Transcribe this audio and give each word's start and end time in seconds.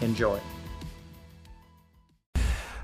Enjoy. 0.00 0.38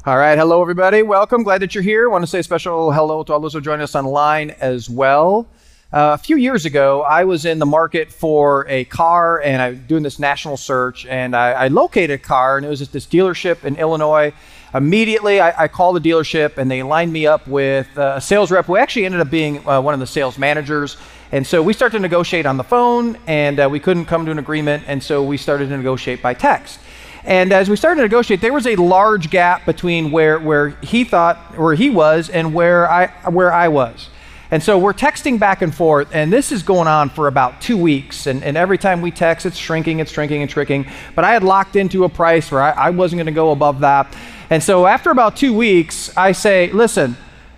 All 0.04 0.18
right. 0.18 0.36
Hello, 0.36 0.60
everybody. 0.60 1.02
Welcome. 1.02 1.44
Glad 1.44 1.62
that 1.62 1.74
you're 1.74 1.84
here. 1.84 2.10
want 2.10 2.24
to 2.24 2.26
say 2.26 2.40
a 2.40 2.42
special 2.42 2.90
hello 2.90 3.22
to 3.22 3.32
all 3.32 3.38
those 3.38 3.52
who 3.52 3.60
joining 3.60 3.84
us 3.84 3.94
online 3.94 4.50
as 4.50 4.90
well. 4.90 5.46
Uh, 5.92 6.12
a 6.14 6.18
few 6.18 6.36
years 6.36 6.64
ago, 6.64 7.02
I 7.02 7.24
was 7.24 7.44
in 7.44 7.58
the 7.58 7.66
market 7.66 8.10
for 8.10 8.66
a 8.66 8.84
car 8.86 9.42
and 9.42 9.60
I'm 9.60 9.86
doing 9.86 10.02
this 10.02 10.18
national 10.18 10.56
search 10.56 11.04
and 11.04 11.36
I, 11.36 11.52
I 11.52 11.68
located 11.68 12.10
a 12.10 12.18
car 12.18 12.56
and 12.56 12.64
it 12.64 12.68
was 12.70 12.80
at 12.80 12.90
this 12.92 13.06
dealership 13.06 13.64
in 13.64 13.76
Illinois. 13.76 14.32
Immediately, 14.72 15.38
I, 15.38 15.64
I, 15.64 15.68
called 15.68 16.02
the 16.02 16.10
dealership 16.10 16.56
and 16.56 16.70
they 16.70 16.82
lined 16.82 17.12
me 17.12 17.26
up 17.26 17.46
with 17.46 17.86
uh, 17.98 18.14
a 18.16 18.20
sales 18.22 18.50
rep 18.50 18.64
who 18.64 18.76
actually 18.76 19.04
ended 19.04 19.20
up 19.20 19.30
being 19.30 19.58
uh, 19.68 19.82
one 19.82 19.92
of 19.92 20.00
the 20.00 20.06
sales 20.06 20.38
managers. 20.38 20.96
And 21.30 21.46
so 21.46 21.62
we 21.62 21.74
started 21.74 21.98
to 21.98 22.02
negotiate 22.02 22.46
on 22.46 22.56
the 22.56 22.64
phone 22.64 23.18
and 23.26 23.60
uh, 23.60 23.68
we 23.70 23.78
couldn't 23.78 24.06
come 24.06 24.24
to 24.24 24.30
an 24.30 24.38
agreement. 24.38 24.84
And 24.86 25.02
so 25.02 25.22
we 25.22 25.36
started 25.36 25.68
to 25.68 25.76
negotiate 25.76 26.22
by 26.22 26.32
text. 26.32 26.80
And 27.24 27.52
as 27.52 27.70
we 27.70 27.76
started 27.76 27.96
to 27.96 28.02
negotiate, 28.02 28.40
there 28.40 28.52
was 28.52 28.66
a 28.66 28.76
large 28.76 29.30
gap 29.30 29.64
between 29.64 30.10
where, 30.10 30.38
where 30.40 30.70
he 30.82 31.04
thought, 31.04 31.36
where 31.56 31.74
he 31.74 31.88
was, 31.88 32.28
and 32.28 32.52
where 32.52 32.90
I, 32.90 33.06
where 33.30 33.52
I 33.52 33.68
was. 33.68 34.08
And 34.50 34.62
so 34.62 34.76
we're 34.78 34.92
texting 34.92 35.38
back 35.38 35.62
and 35.62 35.74
forth, 35.74 36.08
and 36.12 36.30
this 36.30 36.52
is 36.52 36.62
going 36.62 36.86
on 36.86 37.08
for 37.08 37.26
about 37.26 37.62
two 37.62 37.78
weeks. 37.78 38.26
And, 38.26 38.42
and 38.44 38.56
every 38.56 38.76
time 38.76 39.00
we 39.00 39.10
text, 39.10 39.46
it's 39.46 39.56
shrinking, 39.56 40.00
it's 40.00 40.12
shrinking, 40.12 40.42
and 40.42 40.50
shrinking. 40.50 40.86
But 41.14 41.24
I 41.24 41.32
had 41.32 41.42
locked 41.42 41.74
into 41.74 42.04
a 42.04 42.08
price 42.08 42.50
where 42.52 42.60
I, 42.60 42.70
I 42.72 42.90
wasn't 42.90 43.18
going 43.18 43.26
to 43.26 43.32
go 43.32 43.52
above 43.52 43.80
that. 43.80 44.14
And 44.50 44.62
so 44.62 44.86
after 44.86 45.10
about 45.10 45.36
two 45.36 45.54
weeks, 45.54 46.14
I 46.18 46.32
say, 46.32 46.70
listen, 46.70 47.16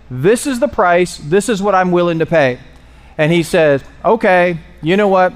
this 0.09 0.47
is 0.47 0.61
the 0.61 0.69
price, 0.69 1.17
this 1.17 1.49
is 1.49 1.61
what 1.61 1.75
I'm 1.75 1.91
willing 1.91 2.19
to 2.19 2.25
pay. 2.25 2.59
And 3.17 3.29
he 3.31 3.43
says, 3.43 3.83
okay, 4.05 4.57
you 4.81 4.95
know 4.95 5.09
what? 5.09 5.33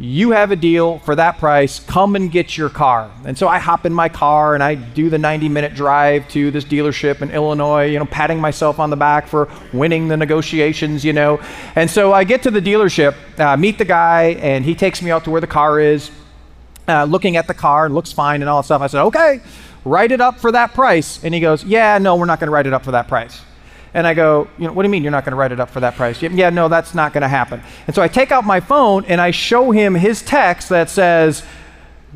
You 0.00 0.30
have 0.30 0.50
a 0.50 0.56
deal 0.56 0.98
for 1.00 1.14
that 1.14 1.36
price. 1.36 1.78
Come 1.80 2.16
and 2.16 2.32
get 2.32 2.56
your 2.56 2.70
car. 2.70 3.10
And 3.26 3.36
so 3.36 3.46
I 3.46 3.58
hop 3.58 3.84
in 3.84 3.92
my 3.92 4.08
car 4.08 4.54
and 4.54 4.62
I 4.62 4.74
do 4.74 5.10
the 5.10 5.18
90 5.18 5.50
minute 5.50 5.74
drive 5.74 6.26
to 6.30 6.50
this 6.50 6.64
dealership 6.64 7.20
in 7.20 7.30
Illinois, 7.30 7.84
you 7.84 7.98
know, 7.98 8.06
patting 8.06 8.40
myself 8.40 8.78
on 8.78 8.88
the 8.88 8.96
back 8.96 9.26
for 9.26 9.50
winning 9.74 10.08
the 10.08 10.16
negotiations, 10.16 11.04
you 11.04 11.12
know. 11.12 11.38
And 11.76 11.90
so 11.90 12.14
I 12.14 12.24
get 12.24 12.42
to 12.44 12.50
the 12.50 12.62
dealership, 12.62 13.14
uh, 13.38 13.58
meet 13.58 13.76
the 13.76 13.84
guy, 13.84 14.36
and 14.40 14.64
he 14.64 14.74
takes 14.74 15.02
me 15.02 15.10
out 15.10 15.24
to 15.24 15.30
where 15.30 15.42
the 15.42 15.46
car 15.46 15.78
is, 15.78 16.10
uh, 16.88 17.04
looking 17.04 17.36
at 17.36 17.46
the 17.46 17.54
car, 17.54 17.90
looks 17.90 18.10
fine 18.10 18.40
and 18.40 18.48
all 18.48 18.62
that 18.62 18.64
stuff. 18.64 18.80
I 18.80 18.86
said, 18.86 19.02
okay, 19.02 19.42
write 19.84 20.12
it 20.12 20.22
up 20.22 20.40
for 20.40 20.50
that 20.50 20.72
price. 20.72 21.22
And 21.22 21.34
he 21.34 21.40
goes, 21.40 21.62
yeah, 21.62 21.98
no, 21.98 22.16
we're 22.16 22.24
not 22.24 22.40
going 22.40 22.48
to 22.48 22.52
write 22.52 22.66
it 22.66 22.72
up 22.72 22.84
for 22.84 22.92
that 22.92 23.06
price. 23.06 23.42
And 23.92 24.06
I 24.06 24.14
go, 24.14 24.48
you 24.56 24.66
know, 24.66 24.72
what 24.72 24.82
do 24.82 24.88
you 24.88 24.90
mean 24.90 25.02
you're 25.02 25.10
not 25.10 25.24
going 25.24 25.32
to 25.32 25.36
write 25.36 25.52
it 25.52 25.58
up 25.58 25.70
for 25.70 25.80
that 25.80 25.96
price? 25.96 26.22
Yeah, 26.22 26.50
no, 26.50 26.68
that's 26.68 26.94
not 26.94 27.12
going 27.12 27.22
to 27.22 27.28
happen. 27.28 27.60
And 27.86 27.94
so 27.94 28.02
I 28.02 28.08
take 28.08 28.30
out 28.30 28.44
my 28.44 28.60
phone 28.60 29.04
and 29.06 29.20
I 29.20 29.32
show 29.32 29.72
him 29.72 29.94
his 29.94 30.22
text 30.22 30.68
that 30.68 30.88
says, 30.88 31.42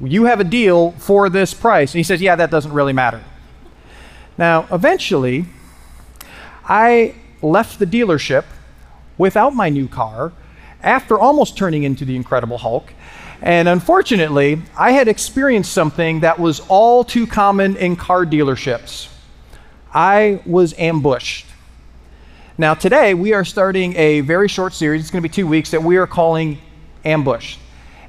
you 0.03 0.25
have 0.25 0.41
a 0.41 0.45
deal 0.45 0.93
for 0.93 1.29
this 1.29 1.53
price. 1.53 1.93
And 1.93 1.99
he 1.99 2.05
says, 2.05 2.21
yeah, 2.21 2.37
that 2.37 2.51
doesn't 2.51 2.73
really 2.73 2.93
matter. 2.93 3.23
Now, 4.39 4.67
eventually, 4.71 5.47
I 6.65 7.15
left 7.43 7.79
the 7.79 7.87
dealership 7.87 8.45
without 9.19 9.55
my 9.55 9.69
new 9.69 9.89
car 9.89 10.33
after 10.83 11.19
almost 11.19 11.57
turning 11.57 11.83
into 11.83 12.05
the 12.05 12.17
Incredible 12.17 12.59
Hulk. 12.59 12.93
And 13.43 13.69
unfortunately, 13.69 14.63
I 14.77 14.93
had 14.93 15.09
experienced 15.09 15.73
something 15.73 16.21
that 16.21 16.39
was 16.39 16.61
all 16.69 17.05
too 17.05 17.27
common 17.27 17.77
in 17.77 17.97
car 17.97 18.25
dealerships. 18.25 19.09
I 19.93 20.41
was 20.47 20.75
ambushed. 20.79 21.47
Now, 22.57 22.73
today 22.75 23.15
we 23.15 23.33
are 23.33 23.45
starting 23.45 23.97
a 23.97 24.21
very 24.21 24.47
short 24.47 24.75
series. 24.75 25.01
It's 25.01 25.11
going 25.11 25.21
to 25.21 25.29
be 25.29 25.33
two 25.33 25.49
weeks 25.49 25.73
that 25.73 25.83
we 25.83 25.97
are 25.97 26.07
calling 26.07 26.59
Ambush. 27.05 27.57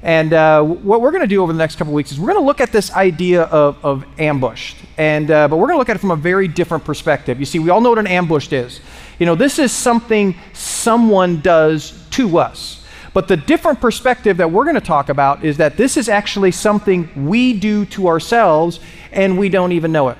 And 0.02 0.32
uh, 0.32 0.62
what 0.62 1.00
we're 1.00 1.10
going 1.10 1.22
to 1.22 1.26
do 1.26 1.42
over 1.42 1.52
the 1.52 1.58
next 1.58 1.74
couple 1.74 1.92
weeks 1.92 2.12
is 2.12 2.20
we're 2.20 2.28
going 2.28 2.40
to 2.40 2.46
look 2.46 2.60
at 2.60 2.70
this 2.70 2.92
idea 2.92 3.42
of, 3.42 3.84
of 3.84 4.04
ambushed. 4.20 4.76
And, 4.98 5.32
uh, 5.32 5.48
but 5.48 5.56
we're 5.56 5.66
going 5.66 5.74
to 5.74 5.78
look 5.78 5.88
at 5.88 5.96
it 5.96 5.98
from 5.98 6.12
a 6.12 6.16
very 6.16 6.46
different 6.46 6.84
perspective. 6.84 7.40
You 7.40 7.44
see, 7.44 7.58
we 7.58 7.70
all 7.70 7.80
know 7.80 7.88
what 7.90 7.98
an 7.98 8.06
ambush 8.06 8.52
is. 8.52 8.78
You 9.18 9.26
know, 9.26 9.34
this 9.34 9.58
is 9.58 9.72
something 9.72 10.36
someone 10.52 11.40
does 11.40 12.06
to 12.10 12.38
us. 12.38 12.84
But 13.14 13.26
the 13.26 13.36
different 13.36 13.80
perspective 13.80 14.36
that 14.36 14.52
we're 14.52 14.64
going 14.64 14.76
to 14.76 14.80
talk 14.80 15.08
about 15.08 15.44
is 15.44 15.56
that 15.56 15.76
this 15.76 15.96
is 15.96 16.08
actually 16.08 16.52
something 16.52 17.26
we 17.26 17.52
do 17.52 17.84
to 17.86 18.06
ourselves 18.06 18.78
and 19.10 19.36
we 19.36 19.48
don't 19.48 19.72
even 19.72 19.90
know 19.90 20.10
it. 20.10 20.18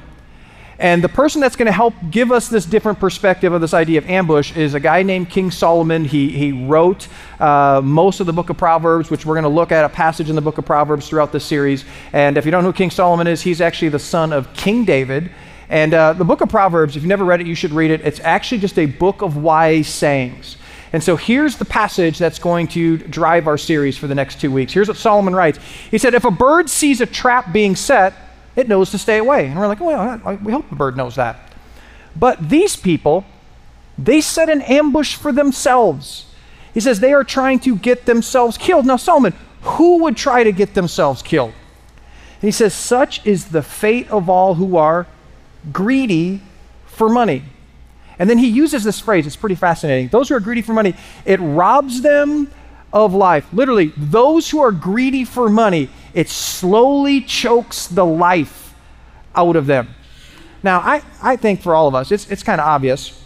And 0.79 1.03
the 1.03 1.09
person 1.09 1.41
that's 1.41 1.57
going 1.57 1.67
to 1.67 1.73
help 1.73 1.95
give 2.11 2.31
us 2.31 2.49
this 2.49 2.67
different 2.67 3.01
perspective 3.01 3.53
of 3.53 3.63
this 3.63 3.73
idea 3.73 3.99
of 3.99 4.09
ambush 4.11 4.55
is 4.57 4.75
a 4.75 4.81
guy 4.81 5.03
named 5.03 5.31
King 5.31 5.51
Solomon. 5.51 6.05
He, 6.05 6.29
he 6.31 6.53
wrote 6.53 7.09
uh, 7.41 7.81
most 7.83 8.21
of 8.21 8.27
the 8.27 8.33
book 8.33 8.51
of 8.51 8.59
Proverbs, 8.59 9.11
which 9.11 9.25
we're 9.25 9.35
going 9.35 9.45
to 9.45 9.49
look 9.49 9.73
at 9.73 9.85
a 9.85 9.89
passage 9.89 10.29
in 10.29 10.37
the 10.37 10.43
book 10.43 10.59
of 10.59 10.67
Proverbs 10.67 11.09
throughout 11.09 11.33
this 11.33 11.45
series. 11.45 11.87
And 12.13 12.37
if 12.37 12.45
you 12.45 12.51
don't 12.51 12.63
know 12.63 12.73
who 12.73 12.77
King 12.77 12.91
Solomon 12.91 13.27
is, 13.27 13.41
he's 13.41 13.63
actually 13.63 13.89
the 13.89 13.99
son 13.99 14.35
of 14.35 14.53
King 14.53 14.85
David. 14.85 15.31
And 15.71 15.95
uh, 15.95 16.13
the 16.13 16.25
book 16.25 16.43
of 16.43 16.51
Proverbs, 16.51 16.95
if 16.95 17.03
you've 17.03 17.09
never 17.09 17.25
read 17.25 17.41
it, 17.41 17.47
you 17.47 17.55
should 17.55 17.73
read 17.73 17.91
it. 17.91 18.03
It's 18.03 18.21
actually 18.21 18.59
just 18.59 18.79
a 18.79 18.87
book 18.87 19.23
of 19.23 19.37
wise 19.39 19.89
sayings. 19.89 20.59
And 20.93 21.03
so 21.03 21.17
here's 21.17 21.57
the 21.57 21.65
passage 21.65 22.19
that's 22.19 22.39
going 22.39 22.69
to 22.69 22.99
drive 22.99 23.49
our 23.49 23.59
series 23.59 23.97
for 23.97 24.07
the 24.07 24.15
next 24.15 24.41
two 24.41 24.51
weeks. 24.51 24.73
Here's 24.73 24.89
what 24.89 24.97
Solomon 24.97 25.35
writes 25.35 25.59
He 25.91 25.99
said, 25.99 26.15
If 26.15 26.25
a 26.25 26.31
bird 26.31 26.69
sees 26.69 27.01
a 27.01 27.07
trap 27.07 27.53
being 27.53 27.75
set, 27.77 28.15
it 28.57 28.69
knows 28.69 28.91
to 28.91 28.99
stay 28.99 29.19
away. 29.19 29.47
And 29.47 29.59
we're 29.59 29.69
like, 29.69 29.81
oh, 29.81 29.85
well, 29.85 30.39
we 30.43 30.51
hope 30.51 30.69
the 30.69 30.77
bird 30.77 30.97
knows 30.97 31.15
that. 31.17 31.53
But 32.17 32.49
these 32.49 32.75
people, 32.75 33.25
they 33.99 34.21
set 34.21 34.49
an 34.49 34.63
ambush 34.63 35.15
for 35.15 35.31
themselves. 35.31 36.27
He 36.75 36.81
says 36.81 37.01
they 37.01 37.13
are 37.13 37.25
trying 37.25 37.61
to 37.61 37.77
get 37.77 38.07
themselves 38.07 38.59
killed. 38.59 38.87
Now, 38.87 38.97
Solomon, 38.97 39.35
who 39.63 40.03
would 40.03 40.17
try 40.17 40.43
to 40.43 40.53
get 40.53 40.75
themselves 40.75 41.23
killed? 41.23 41.53
He 42.41 42.51
says, 42.51 42.75
such 42.75 43.25
is 43.27 43.47
the 43.47 43.63
fate 43.63 44.11
of 44.11 44.29
all 44.29 44.55
who 44.55 44.77
are 44.77 45.07
greedy 45.73 46.43
for 46.87 47.09
money. 47.09 47.43
And 48.19 48.31
then 48.31 48.39
he 48.39 48.49
uses 48.49 48.85
this 48.85 49.01
phrase, 49.01 49.27
it's 49.27 49.37
pretty 49.37 49.55
fascinating. 49.55 50.09
Those 50.09 50.29
who 50.29 50.35
are 50.37 50.41
greedy 50.41 50.63
for 50.63 50.73
money, 50.73 50.95
it 51.25 51.39
robs 51.41 52.01
them 52.01 52.51
of 52.93 53.13
life. 53.13 53.47
Literally, 53.53 53.93
those 53.97 54.49
who 54.49 54.61
are 54.61 54.73
greedy 54.73 55.25
for 55.25 55.51
money, 55.51 55.91
it 56.17 56.31
slowly 56.31 57.21
chokes 57.21 57.87
the 57.87 58.05
life 58.05 58.75
out 59.35 59.55
of 59.55 59.67
them. 59.67 59.95
Now, 60.63 60.81
I, 60.81 61.03
I 61.23 61.37
think 61.37 61.61
for 61.61 61.75
all 61.75 61.87
of 61.87 61.95
us, 61.95 62.11
it's, 62.11 62.29
it's 62.31 62.43
kind 62.43 62.59
of 62.59 62.67
obvious. 62.67 63.23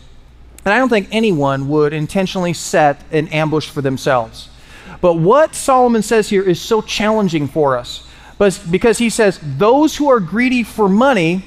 And 0.65 0.75
I 0.75 0.79
don't 0.79 0.89
think 0.89 1.07
anyone 1.13 1.69
would 1.69 1.93
intentionally 1.93 2.53
set 2.53 3.01
an 3.13 3.29
ambush 3.29 3.71
for 3.71 3.81
themselves. 3.81 4.49
But 5.01 5.15
what 5.15 5.55
Solomon 5.55 6.03
says 6.03 6.29
here 6.29 6.43
is 6.43 6.61
so 6.61 6.83
challenging 6.83 7.47
for 7.47 7.79
us. 7.79 8.09
But 8.39 8.61
because 8.69 8.99
he 8.99 9.09
says, 9.09 9.39
those 9.41 9.97
who 9.97 10.11
are 10.11 10.19
greedy 10.19 10.65
for 10.65 10.89
money, 10.89 11.45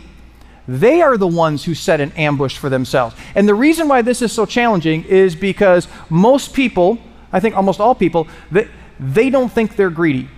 they 0.66 1.02
are 1.02 1.18
the 1.18 1.28
ones 1.28 1.66
who 1.66 1.76
set 1.76 2.00
an 2.00 2.14
ambush 2.14 2.58
for 2.58 2.70
themselves. 2.70 3.18
And 3.36 3.50
the 3.50 3.54
reason 3.54 3.90
why 3.90 4.02
this 4.02 4.22
is 4.22 4.32
so 4.32 4.46
challenging 4.46 5.04
is 5.04 5.36
because 5.36 5.90
most 6.10 6.54
people, 6.54 7.00
I 7.34 7.42
think 7.42 7.58
almost 7.58 7.82
all 7.82 7.96
people, 7.96 8.30
they, 8.50 8.70
they 8.98 9.30
don't 9.30 9.52
think 9.52 9.76
they're 9.76 9.90
greedy 9.90 10.30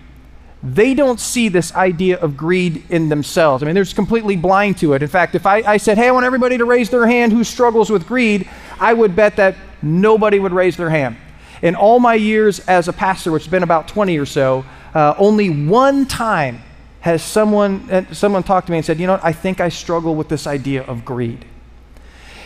they 0.65 0.95
don't 0.95 1.19
see 1.19 1.47
this 1.47 1.73
idea 1.75 2.17
of 2.17 2.35
greed 2.35 2.83
in 2.89 3.07
themselves. 3.09 3.61
I 3.61 3.67
mean, 3.67 3.75
they're 3.75 3.83
just 3.83 3.95
completely 3.95 4.35
blind 4.35 4.79
to 4.79 4.93
it. 4.93 5.03
In 5.03 5.07
fact, 5.07 5.35
if 5.35 5.45
I, 5.45 5.57
I, 5.57 5.77
said, 5.77 5.97
hey, 5.97 6.07
I 6.07 6.11
want 6.11 6.25
everybody 6.25 6.57
to 6.57 6.65
raise 6.65 6.89
their 6.89 7.05
hand 7.05 7.31
who 7.31 7.43
struggles 7.43 7.91
with 7.91 8.07
greed, 8.07 8.49
I 8.79 8.93
would 8.93 9.15
bet 9.15 9.35
that 9.35 9.55
nobody 9.83 10.39
would 10.39 10.53
raise 10.53 10.75
their 10.75 10.89
hand. 10.89 11.17
In 11.61 11.75
all 11.75 11.99
my 11.99 12.15
years 12.15 12.59
as 12.61 12.87
a 12.87 12.93
pastor, 12.93 13.31
which 13.31 13.43
has 13.43 13.51
been 13.51 13.61
about 13.61 13.87
20 13.87 14.17
or 14.17 14.25
so, 14.25 14.65
uh, 14.95 15.13
only 15.19 15.49
one 15.67 16.07
time 16.07 16.63
has 17.01 17.21
someone, 17.21 17.87
uh, 17.91 18.11
someone 18.11 18.41
talked 18.41 18.65
to 18.65 18.71
me 18.71 18.79
and 18.79 18.85
said, 18.85 18.99
you 18.99 19.05
know 19.05 19.19
I 19.21 19.33
think 19.33 19.61
I 19.61 19.69
struggle 19.69 20.15
with 20.15 20.29
this 20.29 20.47
idea 20.47 20.81
of 20.83 21.05
greed. 21.05 21.45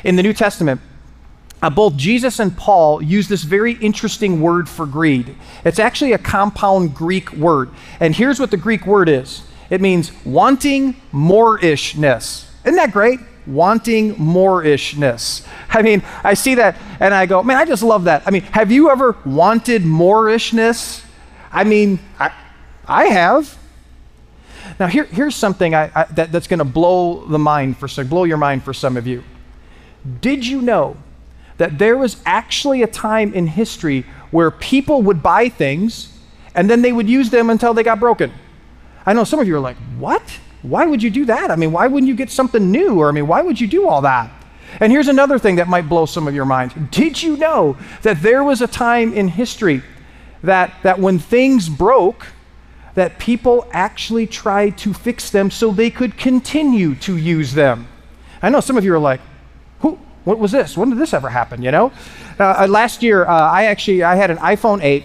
In 0.04 0.18
the 0.18 0.24
New 0.24 0.33
Testament, 0.33 0.81
uh, 1.62 1.70
both 1.70 1.96
Jesus 1.98 2.40
and 2.40 2.56
Paul 2.56 3.02
use 3.02 3.28
this 3.28 3.44
very 3.44 3.74
interesting 3.74 4.42
word 4.42 4.70
for 4.70 4.86
greed. 4.86 5.36
It's 5.66 5.80
actually 5.80 6.14
a 6.14 6.18
compound 6.18 6.96
Greek 6.96 7.34
word. 7.34 7.70
And 8.00 8.16
here's 8.16 8.40
what 8.40 8.52
the 8.52 8.58
Greek 8.58 8.86
word 8.86 9.10
is 9.10 9.44
it 9.70 9.82
means 9.82 10.12
wanting 10.26 10.96
more 11.12 11.60
ishness. 11.60 12.50
Isn't 12.64 12.78
that 12.78 12.92
great? 12.92 13.20
Wanting 13.46 14.18
more 14.18 14.64
ishness. 14.64 15.46
I 15.70 15.82
mean, 15.82 16.02
I 16.24 16.34
see 16.34 16.56
that 16.56 16.78
and 17.00 17.14
I 17.14 17.26
go, 17.26 17.44
man, 17.44 17.58
I 17.58 17.66
just 17.66 17.84
love 17.84 18.06
that. 18.06 18.24
I 18.26 18.32
mean, 18.32 18.44
have 18.44 18.72
you 18.72 18.90
ever 18.90 19.18
wanted 19.26 19.84
more 19.86 20.26
ishness? 20.26 21.04
I 21.52 21.64
mean, 21.64 22.00
I, 22.20 22.32
I 22.88 23.06
have. 23.06 23.58
Now, 24.80 24.88
here, 24.88 25.06
here's 25.06 25.36
something 25.36 25.76
I, 25.76 25.92
I, 25.94 26.04
that, 26.14 26.32
that's 26.32 26.48
going 26.48 26.60
to 26.60 26.66
blow 26.66 27.26
the 27.26 27.40
mind 27.40 27.78
for 27.78 27.88
some, 27.88 28.08
blow 28.08 28.24
your 28.24 28.38
mind 28.38 28.64
for 28.64 28.74
some 28.74 28.96
of 28.96 29.06
you. 29.08 29.24
Did 30.22 30.46
you 30.46 30.62
know 30.62 30.96
that 31.60 31.78
there 31.78 31.98
was 31.98 32.18
actually 32.26 32.82
a 32.82 32.88
time 32.88 33.34
in 33.34 33.46
history 33.46 34.06
where 34.32 34.50
people 34.50 35.04
would 35.04 35.22
buy 35.22 35.50
things 35.50 36.18
and 36.56 36.70
then 36.70 36.82
they 36.82 36.92
would 36.92 37.08
use 37.08 37.30
them 37.30 37.50
until 37.50 37.76
they 37.76 37.84
got 37.84 38.00
broken? 38.00 38.32
I 39.06 39.14
know 39.14 39.24
some 39.24 39.40
of 39.40 39.48
you 39.48 39.56
are 39.56 39.60
like, 39.60 39.78
what? 39.98 40.40
Why 40.62 40.86
would 40.86 41.04
you 41.04 41.10
do 41.10 41.26
that? 41.26 41.52
I 41.52 41.56
mean, 41.56 41.72
why 41.72 41.88
wouldn't 41.88 42.08
you 42.08 42.16
get 42.16 42.32
something 42.32 42.72
new? 42.72 43.00
Or, 43.00 43.10
I 43.10 43.12
mean, 43.12 43.28
why 43.28 43.42
would 43.42 43.60
you 43.60 43.68
do 43.68 43.88
all 43.88 44.02
that? 44.02 44.32
And 44.80 44.92
here's 44.92 45.08
another 45.08 45.38
thing 45.40 45.58
that 45.58 45.68
might 45.68 45.90
blow 45.90 46.06
some 46.06 46.28
of 46.28 46.36
your 46.36 46.46
minds. 46.46 46.74
Did 46.92 47.22
you 47.22 47.38
know 47.38 47.78
that 48.02 48.22
there 48.22 48.44
was 48.44 48.62
a 48.62 48.68
time 48.68 49.14
in 49.14 49.28
history 49.28 49.82
that, 50.44 50.74
that 50.84 51.00
when 51.00 51.20
things 51.20 51.70
broke, 51.70 52.28
that 52.96 53.20
people 53.20 53.68
actually 53.72 54.28
tried 54.28 54.78
to 54.80 54.94
fix 54.94 55.30
them 55.30 55.52
so 55.52 55.72
they 55.72 55.90
could 55.90 56.18
continue 56.18 56.96
to 56.96 57.18
use 57.18 57.54
them? 57.54 57.88
I 58.42 58.50
know 58.50 58.60
some 58.60 58.78
of 58.78 58.86
you 58.86 58.94
are 58.94 59.00
like, 59.00 59.22
what 60.30 60.38
was 60.38 60.52
this? 60.52 60.78
When 60.78 60.92
did 60.92 61.00
this 61.00 61.12
ever 61.16 61.28
happen, 61.28 61.64
you 61.64 61.72
know? 61.72 61.92
Uh, 62.40 62.44
uh 62.60 62.68
last 62.68 63.02
year, 63.02 63.26
uh, 63.26 63.31
I 63.31 63.66
actually, 63.66 64.04
I 64.04 64.16
had 64.16 64.30
an 64.30 64.38
iPhone 64.38 64.84
8 64.84 65.04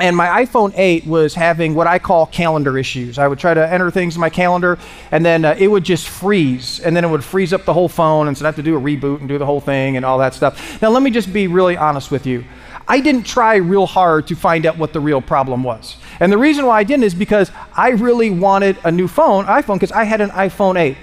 and 0.00 0.14
my 0.14 0.44
iPhone 0.44 0.74
8 0.76 1.06
was 1.06 1.34
having 1.34 1.74
what 1.74 1.86
I 1.86 1.98
call 1.98 2.26
calendar 2.26 2.76
issues. 2.76 3.18
I 3.18 3.26
would 3.26 3.38
try 3.38 3.54
to 3.54 3.72
enter 3.72 3.90
things 3.90 4.16
in 4.16 4.20
my 4.20 4.28
calendar, 4.28 4.76
and 5.12 5.24
then 5.24 5.44
uh, 5.44 5.54
it 5.58 5.68
would 5.68 5.84
just 5.84 6.08
freeze, 6.08 6.80
and 6.80 6.94
then 6.94 7.04
it 7.04 7.08
would 7.08 7.24
freeze 7.24 7.52
up 7.54 7.64
the 7.64 7.72
whole 7.72 7.88
phone, 7.88 8.28
and 8.28 8.36
so 8.36 8.44
I'd 8.44 8.48
have 8.48 8.56
to 8.56 8.62
do 8.62 8.76
a 8.76 8.80
reboot 8.80 9.20
and 9.20 9.28
do 9.28 9.38
the 9.38 9.46
whole 9.46 9.60
thing 9.60 9.96
and 9.96 10.04
all 10.04 10.18
that 10.18 10.34
stuff. 10.34 10.82
Now, 10.82 10.90
let 10.90 11.02
me 11.02 11.10
just 11.10 11.32
be 11.32 11.46
really 11.46 11.76
honest 11.76 12.10
with 12.10 12.26
you. 12.26 12.44
I 12.86 13.00
didn't 13.00 13.22
try 13.22 13.54
real 13.56 13.86
hard 13.86 14.26
to 14.26 14.34
find 14.34 14.66
out 14.66 14.76
what 14.76 14.92
the 14.92 15.00
real 15.00 15.22
problem 15.22 15.62
was. 15.62 15.96
And 16.20 16.30
the 16.30 16.38
reason 16.38 16.66
why 16.66 16.80
I 16.80 16.84
didn't 16.84 17.04
is 17.04 17.14
because 17.14 17.50
I 17.72 17.90
really 17.90 18.30
wanted 18.30 18.76
a 18.84 18.90
new 18.90 19.08
phone, 19.08 19.46
iPhone, 19.46 19.76
because 19.76 19.92
I 19.92 20.04
had 20.04 20.20
an 20.20 20.30
iPhone 20.30 20.76
8. 20.76 20.96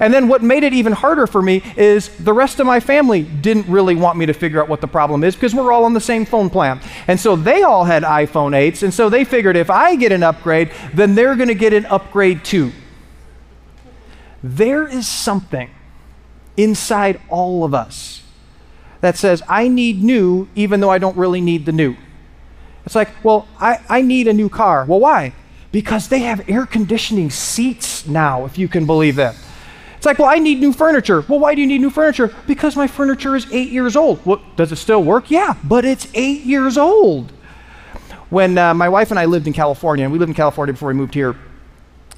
And 0.00 0.12
then 0.12 0.28
what 0.28 0.42
made 0.42 0.64
it 0.64 0.72
even 0.72 0.92
harder 0.92 1.26
for 1.26 1.42
me 1.42 1.62
is 1.76 2.08
the 2.16 2.32
rest 2.32 2.60
of 2.60 2.66
my 2.66 2.80
family 2.80 3.22
didn't 3.22 3.68
really 3.68 3.94
want 3.94 4.18
me 4.18 4.26
to 4.26 4.32
figure 4.32 4.60
out 4.60 4.68
what 4.68 4.80
the 4.80 4.88
problem 4.88 5.24
is 5.24 5.34
because 5.34 5.54
we're 5.54 5.72
all 5.72 5.84
on 5.84 5.92
the 5.94 6.00
same 6.00 6.24
phone 6.24 6.50
plan. 6.50 6.80
And 7.06 7.18
so 7.18 7.36
they 7.36 7.62
all 7.62 7.84
had 7.84 8.02
iPhone 8.02 8.52
8s, 8.52 8.82
and 8.82 8.92
so 8.92 9.08
they 9.08 9.24
figured 9.24 9.56
if 9.56 9.70
I 9.70 9.96
get 9.96 10.12
an 10.12 10.22
upgrade, 10.22 10.70
then 10.92 11.14
they're 11.14 11.36
going 11.36 11.48
to 11.48 11.54
get 11.54 11.72
an 11.72 11.86
upgrade 11.86 12.44
too. 12.44 12.72
There 14.42 14.86
is 14.86 15.08
something 15.08 15.70
inside 16.56 17.20
all 17.28 17.64
of 17.64 17.74
us 17.74 18.22
that 19.00 19.16
says, 19.16 19.42
I 19.48 19.68
need 19.68 20.02
new 20.02 20.48
even 20.54 20.80
though 20.80 20.90
I 20.90 20.98
don't 20.98 21.16
really 21.16 21.40
need 21.40 21.66
the 21.66 21.72
new. 21.72 21.96
It's 22.84 22.94
like, 22.94 23.10
well, 23.24 23.48
I, 23.58 23.80
I 23.88 24.02
need 24.02 24.28
a 24.28 24.32
new 24.32 24.48
car. 24.48 24.84
Well, 24.84 25.00
why? 25.00 25.32
Because 25.72 26.08
they 26.08 26.20
have 26.20 26.48
air 26.48 26.66
conditioning 26.66 27.30
seats 27.30 28.06
now, 28.06 28.44
if 28.44 28.58
you 28.58 28.68
can 28.68 28.86
believe 28.86 29.16
that. 29.16 29.36
It's 30.04 30.06
like, 30.06 30.18
well, 30.18 30.28
I 30.28 30.38
need 30.38 30.60
new 30.60 30.74
furniture. 30.74 31.24
Well, 31.28 31.38
why 31.38 31.54
do 31.54 31.62
you 31.62 31.66
need 31.66 31.80
new 31.80 31.88
furniture? 31.88 32.30
Because 32.46 32.76
my 32.76 32.86
furniture 32.86 33.34
is 33.36 33.50
eight 33.50 33.70
years 33.70 33.96
old. 33.96 34.20
Does 34.54 34.70
it 34.70 34.76
still 34.76 35.02
work? 35.02 35.30
Yeah, 35.30 35.54
but 35.64 35.86
it's 35.86 36.08
eight 36.12 36.42
years 36.42 36.76
old. 36.76 37.32
When 38.28 38.58
uh, 38.58 38.74
my 38.74 38.90
wife 38.90 39.12
and 39.12 39.18
I 39.18 39.24
lived 39.24 39.46
in 39.46 39.54
California, 39.54 40.04
and 40.04 40.12
we 40.12 40.18
lived 40.18 40.28
in 40.28 40.34
California 40.34 40.74
before 40.74 40.88
we 40.88 40.94
moved 40.94 41.14
here, 41.14 41.36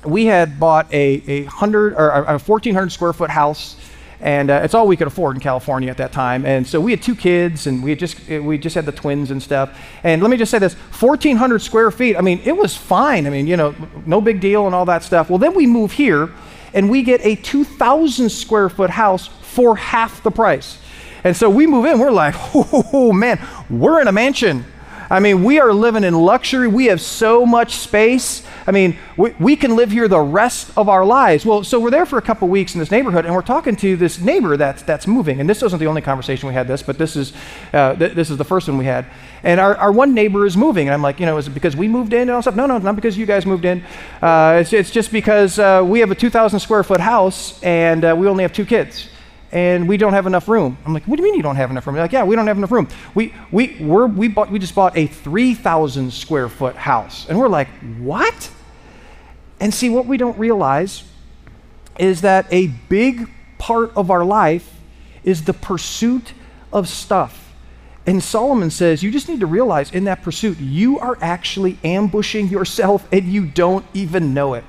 we 0.04 0.26
had 0.26 0.58
bought 0.58 0.92
a, 0.92 1.22
a 1.28 1.44
hundred 1.44 1.94
or 1.94 2.10
a 2.10 2.40
1,400 2.40 2.90
square 2.90 3.12
foot 3.12 3.30
house, 3.30 3.76
and 4.18 4.50
uh, 4.50 4.62
it's 4.64 4.74
all 4.74 4.88
we 4.88 4.96
could 4.96 5.06
afford 5.06 5.36
in 5.36 5.40
California 5.40 5.88
at 5.88 5.98
that 5.98 6.10
time. 6.10 6.44
And 6.44 6.66
so 6.66 6.80
we 6.80 6.90
had 6.90 7.00
two 7.00 7.14
kids, 7.14 7.68
and 7.68 7.84
we 7.84 7.90
had 7.90 8.00
just 8.00 8.18
we 8.28 8.58
just 8.58 8.74
had 8.74 8.86
the 8.86 8.90
twins 8.90 9.30
and 9.30 9.40
stuff. 9.40 9.78
And 10.02 10.22
let 10.22 10.32
me 10.32 10.36
just 10.36 10.50
say 10.50 10.58
this: 10.58 10.74
1,400 10.74 11.60
square 11.60 11.92
feet. 11.92 12.16
I 12.16 12.20
mean, 12.20 12.40
it 12.44 12.56
was 12.56 12.76
fine. 12.76 13.28
I 13.28 13.30
mean, 13.30 13.46
you 13.46 13.56
know, 13.56 13.76
no 14.06 14.20
big 14.20 14.40
deal 14.40 14.66
and 14.66 14.74
all 14.74 14.86
that 14.86 15.04
stuff. 15.04 15.30
Well, 15.30 15.38
then 15.38 15.54
we 15.54 15.68
move 15.68 15.92
here 15.92 16.32
and 16.74 16.90
we 16.90 17.02
get 17.02 17.24
a 17.24 17.36
2,000 17.36 18.30
square 18.30 18.68
foot 18.68 18.90
house 18.90 19.28
for 19.42 19.76
half 19.76 20.22
the 20.22 20.30
price. 20.30 20.78
And 21.24 21.36
so 21.36 21.50
we 21.50 21.66
move 21.66 21.86
in, 21.86 21.98
we're 21.98 22.10
like, 22.10 22.34
oh 22.54 23.12
man, 23.12 23.44
we're 23.68 24.00
in 24.00 24.08
a 24.08 24.12
mansion. 24.12 24.64
I 25.08 25.20
mean, 25.20 25.44
we 25.44 25.60
are 25.60 25.72
living 25.72 26.02
in 26.02 26.14
luxury. 26.14 26.66
We 26.66 26.86
have 26.86 27.00
so 27.00 27.46
much 27.46 27.76
space. 27.76 28.42
I 28.66 28.72
mean, 28.72 28.98
we, 29.16 29.30
we 29.38 29.54
can 29.54 29.76
live 29.76 29.92
here 29.92 30.08
the 30.08 30.18
rest 30.20 30.70
of 30.76 30.88
our 30.88 31.04
lives. 31.04 31.46
Well, 31.46 31.62
so 31.62 31.78
we're 31.78 31.90
there 31.90 32.06
for 32.06 32.18
a 32.18 32.22
couple 32.22 32.48
weeks 32.48 32.74
in 32.74 32.80
this 32.80 32.90
neighborhood, 32.90 33.24
and 33.24 33.34
we're 33.34 33.42
talking 33.42 33.76
to 33.76 33.96
this 33.96 34.20
neighbor 34.20 34.56
that's, 34.56 34.82
that's 34.82 35.06
moving. 35.06 35.40
And 35.40 35.48
this 35.48 35.62
wasn't 35.62 35.80
the 35.80 35.86
only 35.86 36.02
conversation 36.02 36.48
we 36.48 36.54
had 36.54 36.66
this, 36.66 36.82
but 36.82 36.98
this 36.98 37.14
is, 37.14 37.32
uh, 37.72 37.94
th- 37.94 38.14
this 38.14 38.30
is 38.30 38.36
the 38.36 38.44
first 38.44 38.66
one 38.68 38.78
we 38.78 38.84
had. 38.84 39.06
And 39.44 39.60
our, 39.60 39.76
our 39.76 39.92
one 39.92 40.12
neighbor 40.12 40.44
is 40.44 40.56
moving. 40.56 40.88
And 40.88 40.94
I'm 40.94 41.02
like, 41.02 41.20
you 41.20 41.26
know, 41.26 41.36
is 41.36 41.46
it 41.46 41.50
because 41.50 41.76
we 41.76 41.86
moved 41.86 42.12
in 42.12 42.22
and 42.22 42.30
all 42.32 42.42
stuff? 42.42 42.56
No, 42.56 42.66
no, 42.66 42.78
not 42.78 42.96
because 42.96 43.16
you 43.16 43.26
guys 43.26 43.46
moved 43.46 43.64
in. 43.64 43.84
Uh, 44.20 44.58
it's, 44.60 44.72
it's 44.72 44.90
just 44.90 45.12
because 45.12 45.60
uh, 45.60 45.84
we 45.86 46.00
have 46.00 46.10
a 46.10 46.16
2,000 46.16 46.58
square 46.58 46.82
foot 46.82 47.00
house, 47.00 47.62
and 47.62 48.04
uh, 48.04 48.14
we 48.18 48.26
only 48.26 48.42
have 48.42 48.52
two 48.52 48.66
kids 48.66 49.08
and 49.52 49.88
we 49.88 49.96
don't 49.96 50.12
have 50.12 50.26
enough 50.26 50.48
room. 50.48 50.76
I'm 50.84 50.92
like, 50.92 51.04
what 51.04 51.16
do 51.16 51.22
you 51.22 51.28
mean 51.28 51.36
you 51.36 51.42
don't 51.42 51.56
have 51.56 51.70
enough 51.70 51.86
room? 51.86 51.94
They're 51.94 52.04
like, 52.04 52.12
yeah, 52.12 52.24
we 52.24 52.36
don't 52.36 52.46
have 52.46 52.58
enough 52.58 52.72
room. 52.72 52.88
We, 53.14 53.34
we, 53.50 53.76
we're, 53.80 54.06
we, 54.06 54.28
bought, 54.28 54.50
we 54.50 54.58
just 54.58 54.74
bought 54.74 54.96
a 54.96 55.06
3,000 55.06 56.12
square 56.12 56.48
foot 56.48 56.76
house. 56.76 57.28
And 57.28 57.38
we're 57.38 57.48
like, 57.48 57.68
what? 57.98 58.50
And 59.60 59.72
see, 59.72 59.88
what 59.88 60.06
we 60.06 60.16
don't 60.16 60.38
realize 60.38 61.04
is 61.98 62.20
that 62.22 62.46
a 62.50 62.66
big 62.66 63.28
part 63.58 63.96
of 63.96 64.10
our 64.10 64.24
life 64.24 64.74
is 65.24 65.44
the 65.44 65.54
pursuit 65.54 66.32
of 66.72 66.88
stuff. 66.88 67.54
And 68.06 68.22
Solomon 68.22 68.70
says, 68.70 69.02
you 69.02 69.10
just 69.10 69.28
need 69.28 69.40
to 69.40 69.46
realize 69.46 69.90
in 69.90 70.04
that 70.04 70.22
pursuit, 70.22 70.58
you 70.58 70.98
are 71.00 71.18
actually 71.20 71.78
ambushing 71.82 72.48
yourself 72.48 73.06
and 73.10 73.24
you 73.24 73.46
don't 73.46 73.84
even 73.94 74.32
know 74.32 74.54
it. 74.54 74.64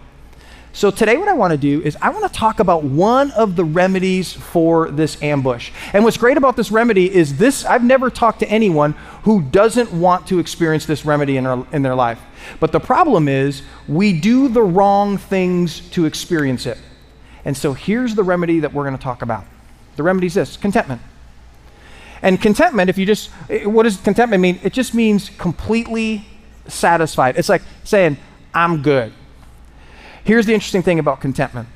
So, 0.78 0.92
today, 0.92 1.18
what 1.18 1.28
I 1.28 1.34
want 1.34 1.54
to 1.54 1.58
do 1.58 1.82
is 1.82 1.98
I 2.04 2.12
want 2.12 2.32
to 2.32 2.40
talk 2.40 2.60
about 2.60 2.84
one 2.84 3.32
of 3.32 3.56
the 3.56 3.66
remedies 3.66 4.34
for 4.34 4.92
this 4.92 5.20
ambush. 5.24 5.72
And 5.92 6.04
what's 6.04 6.18
great 6.18 6.38
about 6.38 6.56
this 6.56 6.70
remedy 6.70 7.12
is 7.12 7.38
this 7.38 7.66
I've 7.66 7.84
never 7.84 8.12
talked 8.12 8.42
to 8.42 8.48
anyone 8.48 8.92
who 9.24 9.42
doesn't 9.42 9.92
want 9.92 10.28
to 10.28 10.38
experience 10.38 10.86
this 10.86 11.04
remedy 11.04 11.38
in, 11.38 11.48
our, 11.48 11.66
in 11.72 11.82
their 11.82 11.96
life. 11.96 12.22
But 12.60 12.74
the 12.74 12.80
problem 12.80 13.28
is, 13.28 13.64
we 13.88 14.14
do 14.14 14.50
the 14.50 14.62
wrong 14.62 15.18
things 15.18 15.80
to 15.90 16.06
experience 16.06 16.68
it. 16.68 16.78
And 17.44 17.58
so, 17.58 17.74
here's 17.74 18.14
the 18.14 18.24
remedy 18.24 18.60
that 18.60 18.72
we're 18.72 18.84
going 18.84 18.96
to 18.96 19.04
talk 19.04 19.24
about. 19.24 19.46
The 19.96 20.04
remedy 20.04 20.28
is 20.28 20.36
this 20.36 20.58
contentment. 20.58 21.02
And 22.22 22.40
contentment, 22.40 22.92
if 22.92 23.00
you 23.00 23.08
just, 23.08 23.32
eh, 23.50 23.66
what 23.66 23.82
does 23.82 23.98
contentment 23.98 24.42
mean? 24.42 24.60
It 24.62 24.74
just 24.74 24.94
means 24.94 25.32
completely 25.40 26.28
satisfied. 26.68 27.36
It's 27.36 27.50
like 27.50 27.64
saying, 27.84 28.18
I'm 28.54 28.84
good. 28.84 29.12
Here's 30.28 30.46
the 30.46 30.54
interesting 30.54 30.84
thing 30.84 31.00
about 31.00 31.22
contentment. 31.22 31.70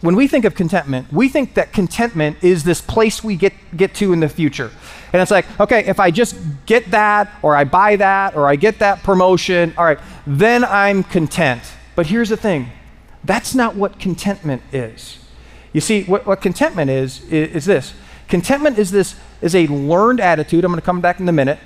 When 0.00 0.16
we 0.16 0.26
think 0.26 0.44
of 0.44 0.56
contentment, 0.56 1.12
we 1.12 1.28
think 1.28 1.54
that 1.54 1.72
contentment 1.72 2.42
is 2.42 2.64
this 2.64 2.80
place 2.80 3.22
we 3.22 3.36
get, 3.36 3.52
get 3.76 3.94
to 3.96 4.12
in 4.12 4.18
the 4.18 4.28
future. 4.28 4.72
And 5.12 5.22
it's 5.22 5.30
like, 5.30 5.46
okay, 5.60 5.84
if 5.84 6.00
I 6.00 6.10
just 6.10 6.36
get 6.66 6.90
that, 6.90 7.30
or 7.40 7.54
I 7.54 7.62
buy 7.62 7.94
that, 7.94 8.34
or 8.34 8.48
I 8.48 8.56
get 8.56 8.80
that 8.80 9.04
promotion, 9.04 9.72
all 9.78 9.84
right, 9.84 10.00
then 10.26 10.64
I'm 10.64 11.04
content. 11.04 11.62
But 11.94 12.06
here's 12.06 12.30
the 12.30 12.36
thing 12.36 12.72
that's 13.22 13.54
not 13.54 13.76
what 13.76 14.00
contentment 14.00 14.62
is. 14.72 15.18
You 15.72 15.80
see, 15.80 16.02
what, 16.04 16.26
what 16.26 16.40
contentment 16.40 16.90
is, 16.90 17.22
is, 17.26 17.54
is 17.54 17.64
this 17.66 17.94
contentment 18.26 18.76
is 18.76 18.90
this 18.90 19.14
is 19.40 19.54
a 19.54 19.68
learned 19.68 20.18
attitude. 20.18 20.64
I'm 20.64 20.72
going 20.72 20.80
to 20.80 20.84
come 20.84 21.00
back 21.00 21.20
in 21.20 21.28
a 21.28 21.32
minute 21.32 21.60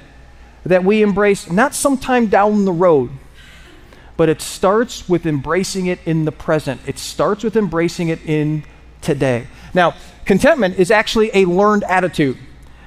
that 0.65 0.85
we 0.85 1.01
embrace 1.01 1.51
not 1.51 1.75
sometime 1.75 2.27
down 2.27 2.67
the 2.67 2.73
road, 2.73 3.13
but 4.17 4.29
it 4.29 4.41
starts 4.41 5.09
with 5.09 5.27
embracing 5.27 5.87
it 5.87 5.99
in 6.07 6.25
the 6.25 6.33
present. 6.33 6.81
It 6.87 6.99
starts 6.99 7.43
with 7.43 7.57
embracing 7.57 8.09
it 8.09 8.25
in 8.25 8.65
today. 9.01 9.47
Now, 9.73 9.95
contentment 10.25 10.79
is 10.79 10.91
actually 10.91 11.31
a 11.35 11.45
learned 11.47 11.85
attitude, 11.85 12.39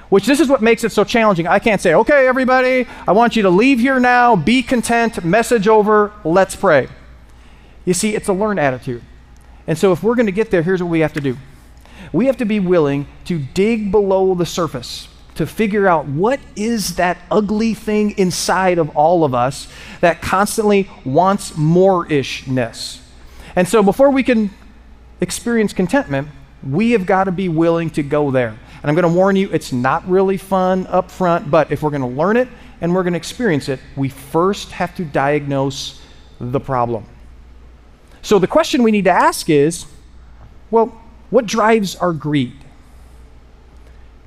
which 0.09 0.25
this 0.25 0.39
is 0.39 0.47
what 0.47 0.61
makes 0.61 0.83
it 0.83 0.91
so 0.91 1.03
challenging. 1.03 1.47
I 1.47 1.59
can't 1.59 1.81
say, 1.81 1.93
okay, 1.93 2.27
everybody, 2.27 2.87
I 3.07 3.11
want 3.11 3.35
you 3.35 3.43
to 3.43 3.49
leave 3.49 3.79
here 3.79 3.99
now, 3.99 4.35
be 4.35 4.63
content, 4.63 5.23
message 5.23 5.67
over, 5.67 6.13
let's 6.23 6.55
pray. 6.55 6.87
You 7.85 7.93
see, 7.93 8.15
it's 8.15 8.27
a 8.27 8.33
learned 8.33 8.59
attitude. 8.59 9.01
And 9.67 9.77
so 9.77 9.91
if 9.91 10.01
we're 10.01 10.15
going 10.15 10.27
to 10.27 10.31
get 10.31 10.49
there, 10.49 10.63
here's 10.63 10.81
what 10.81 10.89
we 10.89 11.01
have 11.01 11.13
to 11.13 11.21
do 11.21 11.37
we 12.13 12.27
have 12.27 12.37
to 12.37 12.45
be 12.45 12.59
willing 12.59 13.05
to 13.25 13.37
dig 13.37 13.91
below 13.91 14.33
the 14.33 14.45
surface 14.45 15.09
to 15.37 15.47
figure 15.47 15.87
out 15.87 16.05
what 16.05 16.39
is 16.55 16.95
that 16.95 17.17
ugly 17.31 17.73
thing 17.73 18.11
inside 18.17 18.77
of 18.77 18.95
all 18.95 19.23
of 19.23 19.33
us 19.33 19.67
that 20.01 20.21
constantly 20.21 20.89
wants 21.05 21.55
more 21.55 22.05
ishness. 22.07 23.01
And 23.55 23.67
so 23.67 23.81
before 23.81 24.09
we 24.09 24.23
can 24.23 24.51
experience 25.21 25.73
contentment, 25.73 26.27
we 26.67 26.91
have 26.91 27.05
got 27.05 27.25
to 27.25 27.31
be 27.31 27.49
willing 27.49 27.89
to 27.91 28.03
go 28.03 28.31
there. 28.31 28.49
And 28.49 28.85
I'm 28.85 28.95
going 28.95 29.11
to 29.11 29.17
warn 29.17 29.35
you, 29.35 29.49
it's 29.51 29.71
not 29.71 30.07
really 30.07 30.37
fun 30.37 30.85
up 30.87 31.09
front, 31.09 31.49
but 31.49 31.71
if 31.71 31.81
we're 31.81 31.89
going 31.89 32.01
to 32.01 32.07
learn 32.07 32.37
it 32.37 32.47
and 32.81 32.93
we're 32.93 33.03
going 33.03 33.13
to 33.13 33.17
experience 33.17 33.69
it, 33.69 33.79
we 33.95 34.09
first 34.09 34.71
have 34.71 34.95
to 34.95 35.05
diagnose 35.05 36.01
the 36.39 36.59
problem. 36.59 37.05
So 38.21 38.39
the 38.39 38.47
question 38.47 38.83
we 38.83 38.91
need 38.91 39.05
to 39.05 39.11
ask 39.11 39.49
is 39.49 39.85
well, 40.69 40.87
what 41.29 41.45
drives 41.45 41.95
our 41.95 42.11
greed? 42.11 42.53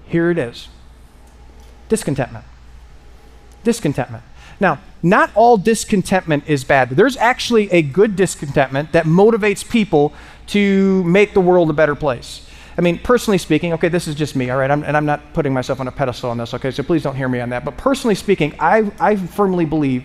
Here 0.07 0.31
it 0.31 0.39
is 0.39 0.69
discontentment. 1.91 2.47
Discontentment. 3.63 4.25
Now, 4.59 4.81
not 5.03 5.31
all 5.35 5.59
discontentment 5.59 6.45
is 6.47 6.65
bad. 6.65 6.91
There's 6.91 7.17
actually 7.19 7.71
a 7.71 7.83
good 7.83 8.17
discontentment 8.17 8.93
that 8.93 9.05
motivates 9.05 9.69
people 9.69 10.15
to 10.49 11.05
make 11.05 11.35
the 11.35 11.41
world 11.41 11.69
a 11.69 11.75
better 11.75 11.95
place. 11.95 12.47
I 12.79 12.83
mean, 12.83 12.99
personally 12.99 13.39
speaking, 13.39 13.73
okay, 13.75 13.89
this 13.89 14.09
is 14.09 14.15
just 14.15 14.37
me, 14.37 14.49
all 14.49 14.59
right, 14.59 14.71
I'm, 14.71 14.83
and 14.85 14.97
I'm 14.97 15.05
not 15.05 15.35
putting 15.35 15.53
myself 15.53 15.81
on 15.81 15.89
a 15.89 15.93
pedestal 15.93 16.31
on 16.31 16.39
this, 16.39 16.55
okay, 16.55 16.71
so 16.71 16.83
please 16.83 17.03
don't 17.03 17.17
hear 17.17 17.29
me 17.29 17.41
on 17.41 17.51
that. 17.51 17.65
But 17.65 17.77
personally 17.77 18.15
speaking, 18.15 18.55
I, 18.59 18.91
I 18.99 19.17
firmly 19.17 19.67
believe 19.67 20.05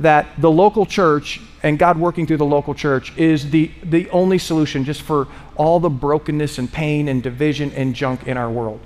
that 0.00 0.26
the 0.38 0.50
local 0.50 0.86
church 0.86 1.40
and 1.62 1.78
God 1.78 1.98
working 1.98 2.26
through 2.26 2.36
the 2.36 2.46
local 2.46 2.74
church 2.74 3.16
is 3.16 3.50
the, 3.50 3.70
the 3.82 4.08
only 4.10 4.38
solution 4.38 4.84
just 4.84 5.02
for 5.02 5.26
all 5.56 5.80
the 5.80 5.90
brokenness 5.90 6.58
and 6.58 6.72
pain 6.72 7.08
and 7.08 7.22
division 7.22 7.72
and 7.72 7.94
junk 7.94 8.26
in 8.26 8.36
our 8.36 8.50
world. 8.50 8.80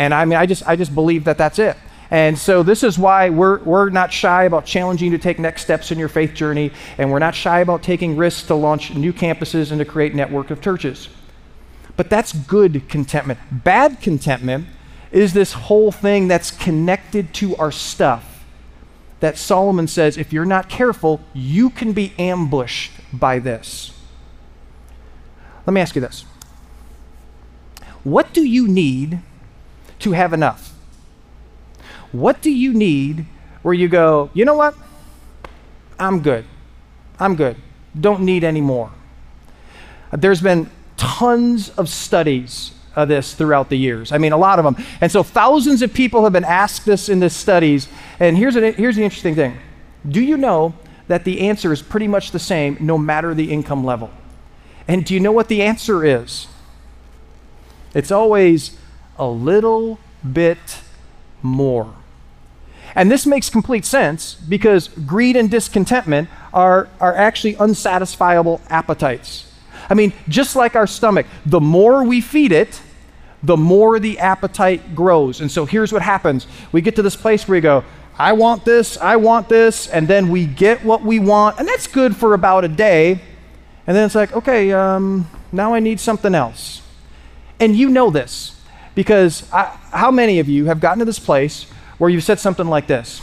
And 0.00 0.14
I 0.14 0.24
mean, 0.24 0.38
I 0.38 0.46
just, 0.46 0.66
I 0.66 0.76
just 0.76 0.94
believe 0.94 1.24
that 1.24 1.36
that's 1.36 1.58
it. 1.58 1.76
And 2.10 2.38
so 2.38 2.62
this 2.62 2.82
is 2.82 2.98
why 2.98 3.28
we're, 3.28 3.58
we're 3.64 3.90
not 3.90 4.10
shy 4.10 4.44
about 4.44 4.64
challenging 4.64 5.12
you 5.12 5.18
to 5.18 5.22
take 5.22 5.38
next 5.38 5.60
steps 5.60 5.92
in 5.92 5.98
your 5.98 6.08
faith 6.08 6.32
journey, 6.32 6.72
and 6.96 7.12
we're 7.12 7.18
not 7.18 7.34
shy 7.34 7.60
about 7.60 7.82
taking 7.82 8.16
risks 8.16 8.46
to 8.46 8.54
launch 8.54 8.94
new 8.94 9.12
campuses 9.12 9.70
and 9.70 9.78
to 9.78 9.84
create 9.84 10.14
network 10.14 10.50
of 10.50 10.62
churches. 10.62 11.10
But 11.98 12.08
that's 12.08 12.32
good 12.32 12.88
contentment. 12.88 13.40
Bad 13.52 14.00
contentment 14.00 14.68
is 15.12 15.34
this 15.34 15.52
whole 15.52 15.92
thing 15.92 16.28
that's 16.28 16.50
connected 16.50 17.34
to 17.34 17.54
our 17.56 17.70
stuff. 17.70 18.42
That 19.20 19.36
Solomon 19.36 19.86
says, 19.86 20.16
if 20.16 20.32
you're 20.32 20.46
not 20.46 20.70
careful, 20.70 21.20
you 21.34 21.68
can 21.68 21.92
be 21.92 22.14
ambushed 22.18 22.92
by 23.12 23.38
this. 23.38 23.92
Let 25.66 25.74
me 25.74 25.82
ask 25.82 25.94
you 25.94 26.00
this 26.00 26.24
What 28.02 28.32
do 28.32 28.42
you 28.42 28.66
need 28.66 29.20
to 30.00 30.12
have 30.12 30.32
enough? 30.32 30.74
What 32.12 32.42
do 32.42 32.50
you 32.50 32.72
need 32.72 33.26
where 33.62 33.74
you 33.74 33.88
go, 33.88 34.30
you 34.34 34.44
know 34.44 34.54
what? 34.54 34.74
I'm 35.98 36.20
good. 36.20 36.44
I'm 37.18 37.36
good. 37.36 37.56
Don't 37.98 38.22
need 38.22 38.44
any 38.44 38.60
more. 38.60 38.90
There's 40.12 40.40
been 40.40 40.70
tons 40.96 41.68
of 41.70 41.88
studies 41.88 42.72
of 42.96 43.08
this 43.08 43.34
throughout 43.34 43.68
the 43.68 43.76
years. 43.76 44.12
I 44.12 44.18
mean, 44.18 44.32
a 44.32 44.36
lot 44.36 44.58
of 44.58 44.64
them. 44.64 44.84
And 45.00 45.12
so 45.12 45.22
thousands 45.22 45.82
of 45.82 45.92
people 45.92 46.24
have 46.24 46.32
been 46.32 46.44
asked 46.44 46.84
this 46.84 47.08
in 47.08 47.20
the 47.20 47.30
studies. 47.30 47.88
And 48.18 48.36
here's, 48.36 48.56
an, 48.56 48.74
here's 48.74 48.96
the 48.96 49.04
interesting 49.04 49.34
thing 49.34 49.58
Do 50.08 50.20
you 50.20 50.36
know 50.36 50.74
that 51.08 51.24
the 51.24 51.48
answer 51.48 51.72
is 51.72 51.82
pretty 51.82 52.08
much 52.08 52.30
the 52.30 52.38
same 52.38 52.76
no 52.80 52.96
matter 52.96 53.34
the 53.34 53.52
income 53.52 53.84
level? 53.84 54.10
And 54.88 55.04
do 55.04 55.14
you 55.14 55.20
know 55.20 55.32
what 55.32 55.48
the 55.48 55.62
answer 55.62 56.04
is? 56.04 56.48
It's 57.94 58.10
always 58.10 58.76
a 59.20 59.28
little 59.28 60.00
bit 60.32 60.80
more. 61.42 61.94
And 62.94 63.10
this 63.10 63.24
makes 63.26 63.48
complete 63.48 63.84
sense 63.84 64.34
because 64.34 64.88
greed 64.88 65.36
and 65.36 65.48
discontentment 65.48 66.28
are, 66.52 66.88
are 67.00 67.14
actually 67.14 67.54
unsatisfiable 67.54 68.60
appetites. 68.68 69.46
I 69.88 69.94
mean, 69.94 70.12
just 70.28 70.56
like 70.56 70.74
our 70.74 70.86
stomach, 70.86 71.26
the 71.46 71.60
more 71.60 72.02
we 72.02 72.20
feed 72.20 72.50
it, 72.50 72.80
the 73.42 73.56
more 73.56 74.00
the 74.00 74.18
appetite 74.18 74.94
grows. 74.94 75.40
And 75.40 75.50
so 75.50 75.64
here's 75.66 75.92
what 75.92 76.02
happens 76.02 76.46
we 76.72 76.80
get 76.80 76.96
to 76.96 77.02
this 77.02 77.16
place 77.16 77.46
where 77.46 77.56
we 77.56 77.60
go, 77.60 77.84
I 78.18 78.32
want 78.32 78.64
this, 78.64 78.98
I 78.98 79.16
want 79.16 79.48
this, 79.48 79.86
and 79.86 80.06
then 80.06 80.28
we 80.28 80.46
get 80.46 80.84
what 80.84 81.02
we 81.02 81.18
want, 81.18 81.58
and 81.58 81.66
that's 81.66 81.86
good 81.86 82.14
for 82.14 82.34
about 82.34 82.64
a 82.64 82.68
day. 82.68 83.12
And 83.86 83.96
then 83.96 84.04
it's 84.04 84.14
like, 84.14 84.32
okay, 84.32 84.72
um, 84.72 85.26
now 85.52 85.74
I 85.74 85.80
need 85.80 86.00
something 86.00 86.34
else. 86.34 86.82
And 87.58 87.74
you 87.74 87.88
know 87.88 88.10
this 88.10 88.59
because 88.94 89.50
I, 89.52 89.64
how 89.92 90.10
many 90.10 90.38
of 90.38 90.48
you 90.48 90.66
have 90.66 90.80
gotten 90.80 90.98
to 91.00 91.04
this 91.04 91.18
place 91.18 91.64
where 91.98 92.10
you've 92.10 92.24
said 92.24 92.38
something 92.38 92.66
like 92.66 92.86
this 92.86 93.22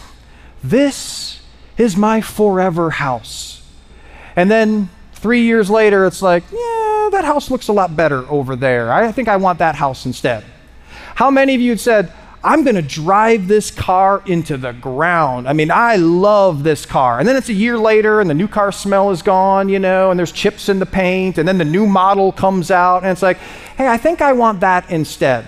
This 0.64 1.42
is 1.78 1.96
my 1.96 2.22
forever 2.22 2.90
house. 2.90 3.64
And 4.36 4.52
then 4.52 4.90
three 5.14 5.42
years 5.42 5.70
later, 5.70 6.06
it's 6.06 6.22
like, 6.22 6.44
yeah, 6.52 7.10
that 7.12 7.24
house 7.26 7.50
looks 7.50 7.68
a 7.68 7.74
lot 7.74 7.96
better 7.96 8.28
over 8.30 8.56
there. 8.56 8.92
I 8.92 9.12
think 9.12 9.28
I 9.28 9.38
want 9.38 9.60
that 9.60 9.76
house 9.76 10.06
instead. 10.06 10.44
How 11.16 11.32
many 11.32 11.56
of 11.56 11.62
you 11.62 11.72
had 11.72 11.80
said, 11.80 12.14
I'm 12.44 12.64
going 12.64 12.76
to 12.76 12.84
drive 12.84 13.48
this 13.48 13.72
car 13.72 14.22
into 14.28 14.58
the 14.58 14.72
ground. 14.72 15.50
I 15.50 15.54
mean, 15.54 15.72
I 15.72 15.96
love 15.96 16.64
this 16.64 16.86
car. 16.86 17.20
And 17.20 17.28
then 17.28 17.36
it's 17.36 17.50
a 17.50 17.54
year 17.54 17.78
later 17.78 18.22
and 18.22 18.30
the 18.30 18.36
new 18.36 18.48
car 18.48 18.72
smell 18.72 19.10
is 19.10 19.24
gone, 19.24 19.70
you 19.70 19.80
know, 19.80 20.12
and 20.12 20.20
there's 20.20 20.32
chips 20.32 20.70
in 20.70 20.78
the 20.80 20.86
paint, 20.86 21.40
and 21.40 21.48
then 21.48 21.58
the 21.58 21.66
new 21.66 21.88
model 21.88 22.32
comes 22.32 22.70
out, 22.70 23.04
and 23.04 23.12
it's 23.12 23.24
like, 23.24 23.38
hey, 23.76 23.88
I 23.88 23.98
think 23.98 24.22
I 24.22 24.34
want 24.34 24.60
that 24.60 24.90
instead. 24.92 25.48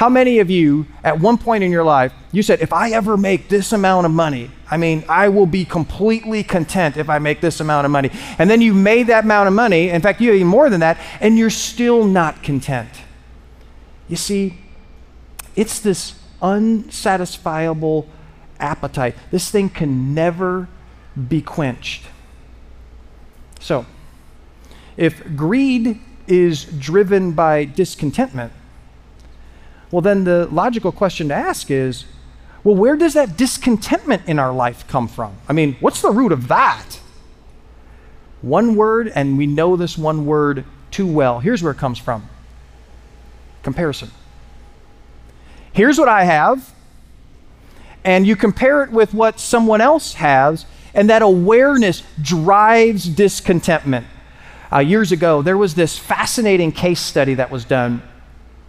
How 0.00 0.08
many 0.08 0.38
of 0.38 0.48
you, 0.48 0.86
at 1.04 1.20
one 1.20 1.36
point 1.36 1.62
in 1.62 1.70
your 1.70 1.84
life, 1.84 2.10
you 2.32 2.42
said, 2.42 2.62
if 2.62 2.72
I 2.72 2.92
ever 2.92 3.18
make 3.18 3.50
this 3.50 3.70
amount 3.70 4.06
of 4.06 4.12
money, 4.12 4.50
I 4.70 4.78
mean, 4.78 5.04
I 5.10 5.28
will 5.28 5.44
be 5.44 5.66
completely 5.66 6.42
content 6.42 6.96
if 6.96 7.10
I 7.10 7.18
make 7.18 7.42
this 7.42 7.60
amount 7.60 7.84
of 7.84 7.90
money. 7.90 8.10
And 8.38 8.48
then 8.48 8.62
you 8.62 8.72
made 8.72 9.08
that 9.08 9.24
amount 9.24 9.48
of 9.48 9.52
money, 9.52 9.90
in 9.90 10.00
fact, 10.00 10.22
you 10.22 10.32
even 10.32 10.46
more 10.46 10.70
than 10.70 10.80
that, 10.80 10.96
and 11.20 11.36
you're 11.36 11.50
still 11.50 12.06
not 12.06 12.42
content. 12.42 12.88
You 14.08 14.16
see, 14.16 14.56
it's 15.54 15.80
this 15.80 16.14
unsatisfiable 16.40 18.06
appetite. 18.58 19.16
This 19.30 19.50
thing 19.50 19.68
can 19.68 20.14
never 20.14 20.66
be 21.28 21.42
quenched. 21.42 22.06
So, 23.60 23.84
if 24.96 25.36
greed 25.36 26.00
is 26.26 26.64
driven 26.64 27.32
by 27.32 27.66
discontentment, 27.66 28.54
well, 29.90 30.02
then 30.02 30.24
the 30.24 30.46
logical 30.46 30.92
question 30.92 31.28
to 31.28 31.34
ask 31.34 31.70
is 31.70 32.04
well, 32.62 32.74
where 32.74 32.96
does 32.96 33.14
that 33.14 33.36
discontentment 33.36 34.22
in 34.26 34.38
our 34.38 34.52
life 34.52 34.86
come 34.86 35.08
from? 35.08 35.34
I 35.48 35.54
mean, 35.54 35.76
what's 35.80 36.02
the 36.02 36.10
root 36.10 36.30
of 36.30 36.48
that? 36.48 37.00
One 38.42 38.76
word, 38.76 39.08
and 39.14 39.38
we 39.38 39.46
know 39.46 39.76
this 39.76 39.96
one 39.96 40.26
word 40.26 40.64
too 40.90 41.06
well. 41.06 41.40
Here's 41.40 41.62
where 41.62 41.72
it 41.72 41.78
comes 41.78 41.98
from 41.98 42.28
comparison. 43.62 44.10
Here's 45.72 45.98
what 45.98 46.08
I 46.08 46.24
have, 46.24 46.72
and 48.04 48.26
you 48.26 48.34
compare 48.36 48.82
it 48.82 48.90
with 48.90 49.12
what 49.12 49.38
someone 49.38 49.80
else 49.80 50.14
has, 50.14 50.64
and 50.94 51.10
that 51.10 51.22
awareness 51.22 52.02
drives 52.20 53.04
discontentment. 53.06 54.06
Uh, 54.72 54.78
years 54.78 55.12
ago, 55.12 55.42
there 55.42 55.58
was 55.58 55.74
this 55.74 55.98
fascinating 55.98 56.72
case 56.72 57.00
study 57.00 57.34
that 57.34 57.50
was 57.50 57.64
done 57.64 58.02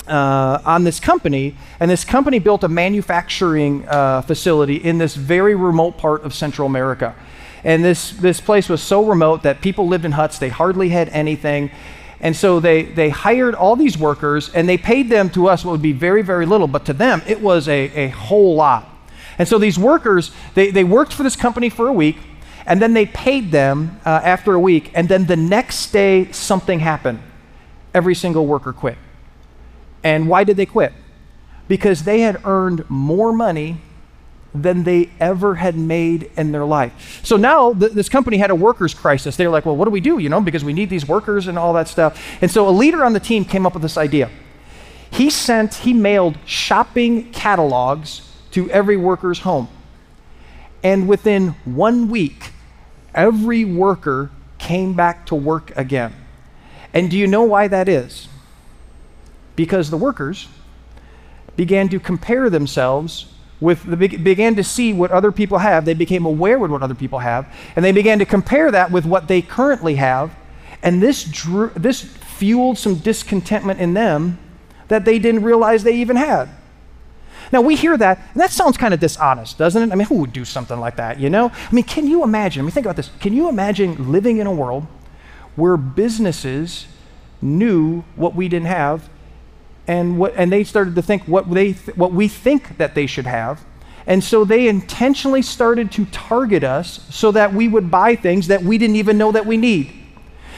uh, 0.07 0.61
on 0.65 0.83
this 0.83 0.99
company, 0.99 1.55
and 1.79 1.89
this 1.89 2.03
company 2.03 2.39
built 2.39 2.63
a 2.63 2.67
manufacturing 2.67 3.87
uh, 3.87 4.21
facility 4.21 4.75
in 4.75 4.97
this 4.97 5.15
very 5.15 5.55
remote 5.55 5.97
part 5.97 6.23
of 6.23 6.33
Central 6.33 6.65
America. 6.65 7.15
And 7.63 7.83
this, 7.83 8.11
this 8.11 8.41
place 8.41 8.69
was 8.69 8.81
so 8.81 9.05
remote 9.05 9.43
that 9.43 9.61
people 9.61 9.87
lived 9.87 10.05
in 10.05 10.13
huts, 10.13 10.39
they 10.39 10.49
hardly 10.49 10.89
had 10.89 11.09
anything. 11.09 11.71
And 12.19 12.35
so 12.35 12.59
they, 12.59 12.83
they 12.83 13.09
hired 13.09 13.55
all 13.55 13.75
these 13.75 13.97
workers 13.97 14.49
and 14.53 14.69
they 14.69 14.77
paid 14.77 15.09
them 15.09 15.29
to 15.31 15.47
us 15.47 15.65
what 15.65 15.71
would 15.71 15.81
be 15.81 15.91
very, 15.91 16.21
very 16.21 16.45
little, 16.45 16.67
but 16.67 16.85
to 16.85 16.93
them 16.93 17.21
it 17.27 17.41
was 17.41 17.67
a, 17.67 17.91
a 17.95 18.07
whole 18.09 18.55
lot. 18.55 18.87
And 19.39 19.47
so 19.47 19.57
these 19.57 19.79
workers, 19.79 20.31
they, 20.53 20.69
they 20.69 20.83
worked 20.83 21.13
for 21.13 21.23
this 21.23 21.35
company 21.35 21.69
for 21.69 21.87
a 21.87 21.93
week 21.93 22.17
and 22.65 22.79
then 22.79 22.93
they 22.93 23.07
paid 23.07 23.51
them 23.51 23.99
uh, 24.05 24.21
after 24.23 24.53
a 24.53 24.59
week. 24.59 24.91
And 24.93 25.09
then 25.09 25.25
the 25.25 25.35
next 25.35 25.91
day, 25.91 26.31
something 26.31 26.79
happened. 26.79 27.21
Every 27.93 28.13
single 28.13 28.45
worker 28.45 28.71
quit. 28.71 28.97
And 30.03 30.27
why 30.27 30.43
did 30.43 30.57
they 30.57 30.65
quit? 30.65 30.93
Because 31.67 32.03
they 32.03 32.21
had 32.21 32.41
earned 32.45 32.89
more 32.89 33.31
money 33.31 33.81
than 34.53 34.83
they 34.83 35.09
ever 35.19 35.55
had 35.55 35.77
made 35.77 36.29
in 36.35 36.51
their 36.51 36.65
life. 36.65 37.21
So 37.23 37.37
now 37.37 37.73
th- 37.73 37.93
this 37.93 38.09
company 38.09 38.37
had 38.37 38.49
a 38.49 38.55
workers 38.55 38.93
crisis. 38.93 39.37
They're 39.37 39.49
like, 39.49 39.65
well, 39.65 39.77
what 39.77 39.85
do 39.85 39.91
we 39.91 40.01
do? 40.01 40.17
You 40.17 40.29
know, 40.29 40.41
because 40.41 40.63
we 40.63 40.73
need 40.73 40.89
these 40.89 41.07
workers 41.07 41.47
and 41.47 41.57
all 41.57 41.73
that 41.73 41.87
stuff. 41.87 42.21
And 42.41 42.51
so 42.51 42.67
a 42.67 42.71
leader 42.71 43.05
on 43.05 43.13
the 43.13 43.19
team 43.19 43.45
came 43.45 43.65
up 43.65 43.73
with 43.73 43.81
this 43.81 43.97
idea. 43.97 44.29
He 45.09 45.29
sent, 45.29 45.75
he 45.75 45.93
mailed 45.93 46.37
shopping 46.45 47.31
catalogs 47.31 48.27
to 48.51 48.69
every 48.71 48.97
worker's 48.97 49.39
home. 49.39 49.69
And 50.83 51.07
within 51.07 51.49
one 51.63 52.09
week, 52.09 52.51
every 53.13 53.63
worker 53.63 54.31
came 54.57 54.93
back 54.93 55.25
to 55.27 55.35
work 55.35 55.75
again. 55.77 56.13
And 56.93 57.09
do 57.09 57.17
you 57.17 57.27
know 57.27 57.43
why 57.43 57.67
that 57.67 57.87
is? 57.87 58.27
Because 59.61 59.91
the 59.91 59.97
workers 59.97 60.47
began 61.55 61.87
to 61.87 61.99
compare 61.99 62.49
themselves 62.49 63.27
with 63.59 63.83
the 63.83 63.95
began 63.95 64.55
to 64.55 64.63
see 64.63 64.91
what 64.91 65.11
other 65.11 65.31
people 65.31 65.59
have. 65.59 65.85
They 65.85 65.93
became 65.93 66.25
aware 66.25 66.55
of 66.55 66.71
what 66.71 66.81
other 66.81 66.95
people 66.95 67.19
have 67.19 67.45
and 67.75 67.85
they 67.85 67.91
began 67.91 68.17
to 68.17 68.25
compare 68.25 68.71
that 68.71 68.89
with 68.91 69.05
what 69.05 69.27
they 69.27 69.43
currently 69.43 69.95
have 69.97 70.35
and 70.81 70.99
this 70.99 71.23
drew, 71.23 71.69
this 71.75 72.01
fueled 72.01 72.79
some 72.79 72.95
discontentment 72.95 73.79
in 73.79 73.93
them 73.93 74.39
that 74.87 75.05
they 75.05 75.19
didn't 75.19 75.43
realize 75.43 75.83
they 75.83 75.97
even 75.97 76.15
had. 76.15 76.49
Now 77.53 77.61
we 77.61 77.75
hear 77.75 77.95
that 77.97 78.17
and 78.33 78.41
that 78.41 78.49
sounds 78.49 78.77
kind 78.77 78.95
of 78.95 78.99
dishonest 78.99 79.59
doesn't 79.59 79.83
it? 79.83 79.91
I 79.91 79.95
mean 79.95 80.07
who 80.07 80.15
would 80.21 80.33
do 80.33 80.43
something 80.43 80.79
like 80.79 80.95
that 80.95 81.19
you 81.19 81.29
know? 81.29 81.51
I 81.53 81.71
mean 81.71 81.83
can 81.83 82.07
you 82.07 82.23
imagine 82.23 82.61
i 82.61 82.63
mean 82.63 82.71
think 82.71 82.87
about 82.87 82.95
this. 82.95 83.11
Can 83.19 83.33
you 83.33 83.47
imagine 83.47 84.11
living 84.11 84.39
in 84.39 84.47
a 84.47 84.51
world 84.51 84.87
where 85.55 85.77
businesses 85.77 86.87
knew 87.43 88.03
what 88.15 88.33
we 88.33 88.47
didn't 88.47 88.67
have 88.67 89.07
and, 89.87 90.17
what, 90.17 90.33
and 90.35 90.51
they 90.51 90.63
started 90.63 90.95
to 90.95 91.01
think 91.01 91.23
what, 91.23 91.49
they 91.49 91.73
th- 91.73 91.97
what 91.97 92.13
we 92.13 92.27
think 92.27 92.77
that 92.77 92.95
they 92.95 93.05
should 93.05 93.25
have. 93.25 93.63
And 94.07 94.23
so 94.23 94.45
they 94.45 94.67
intentionally 94.67 95.41
started 95.41 95.91
to 95.93 96.05
target 96.05 96.63
us 96.63 97.05
so 97.09 97.31
that 97.31 97.53
we 97.53 97.67
would 97.67 97.91
buy 97.91 98.15
things 98.15 98.47
that 98.47 98.63
we 98.63 98.77
didn't 98.77 98.95
even 98.95 99.17
know 99.17 99.31
that 99.31 99.45
we 99.45 99.57
need. 99.57 99.93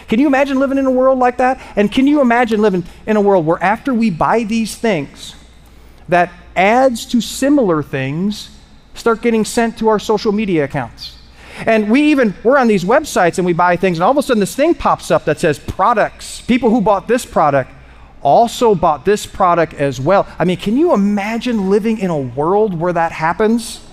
Can 0.08 0.20
you 0.20 0.28
imagine 0.28 0.60
living 0.60 0.78
in 0.78 0.86
a 0.86 0.92
world 0.92 1.20
like 1.20 1.38
that? 1.38 1.62
And 1.76 1.92
can 1.92 2.08
you 2.08 2.22
imagine 2.22 2.62
living 2.62 2.86
in 3.06 3.18
a 3.18 3.22
world 3.22 3.46
where 3.46 3.62
after 3.64 3.94
we 3.94 4.10
buy 4.10 4.44
these 4.44 4.76
things, 4.76 5.36
that 6.10 6.32
ads 6.56 7.06
to 7.08 7.22
similar 7.22 7.82
things 7.82 8.50
start 8.94 9.22
getting 9.22 9.46
sent 9.46 9.78
to 9.80 9.88
our 9.88 10.00
social 10.00 10.32
media 10.32 10.66
accounts? 10.66 11.18
And 11.66 11.90
we 11.90 12.02
even, 12.12 12.34
we're 12.44 12.58
on 12.58 12.68
these 12.68 12.84
websites 12.84 13.38
and 13.38 13.46
we 13.46 13.54
buy 13.54 13.76
things, 13.76 13.98
and 13.98 14.04
all 14.04 14.12
of 14.12 14.18
a 14.18 14.24
sudden 14.24 14.40
this 14.40 14.56
thing 14.56 14.74
pops 14.74 15.12
up 15.12 15.26
that 15.26 15.40
says 15.40 15.60
products. 15.60 16.42
People 16.42 16.70
who 16.70 16.82
bought 16.82 17.08
this 17.08 17.26
product 17.26 17.72
also 18.24 18.74
bought 18.74 19.06
this 19.06 19.26
product 19.26 19.74
as 19.74 20.00
well. 20.00 20.28
I 20.40 20.46
mean, 20.46 20.58
can 20.58 20.78
you 20.78 20.94
imagine 20.94 21.70
living 21.70 22.00
in 22.00 22.10
a 22.10 22.18
world 22.18 22.74
where 22.74 22.94
that 22.94 23.12
happens? 23.12 23.86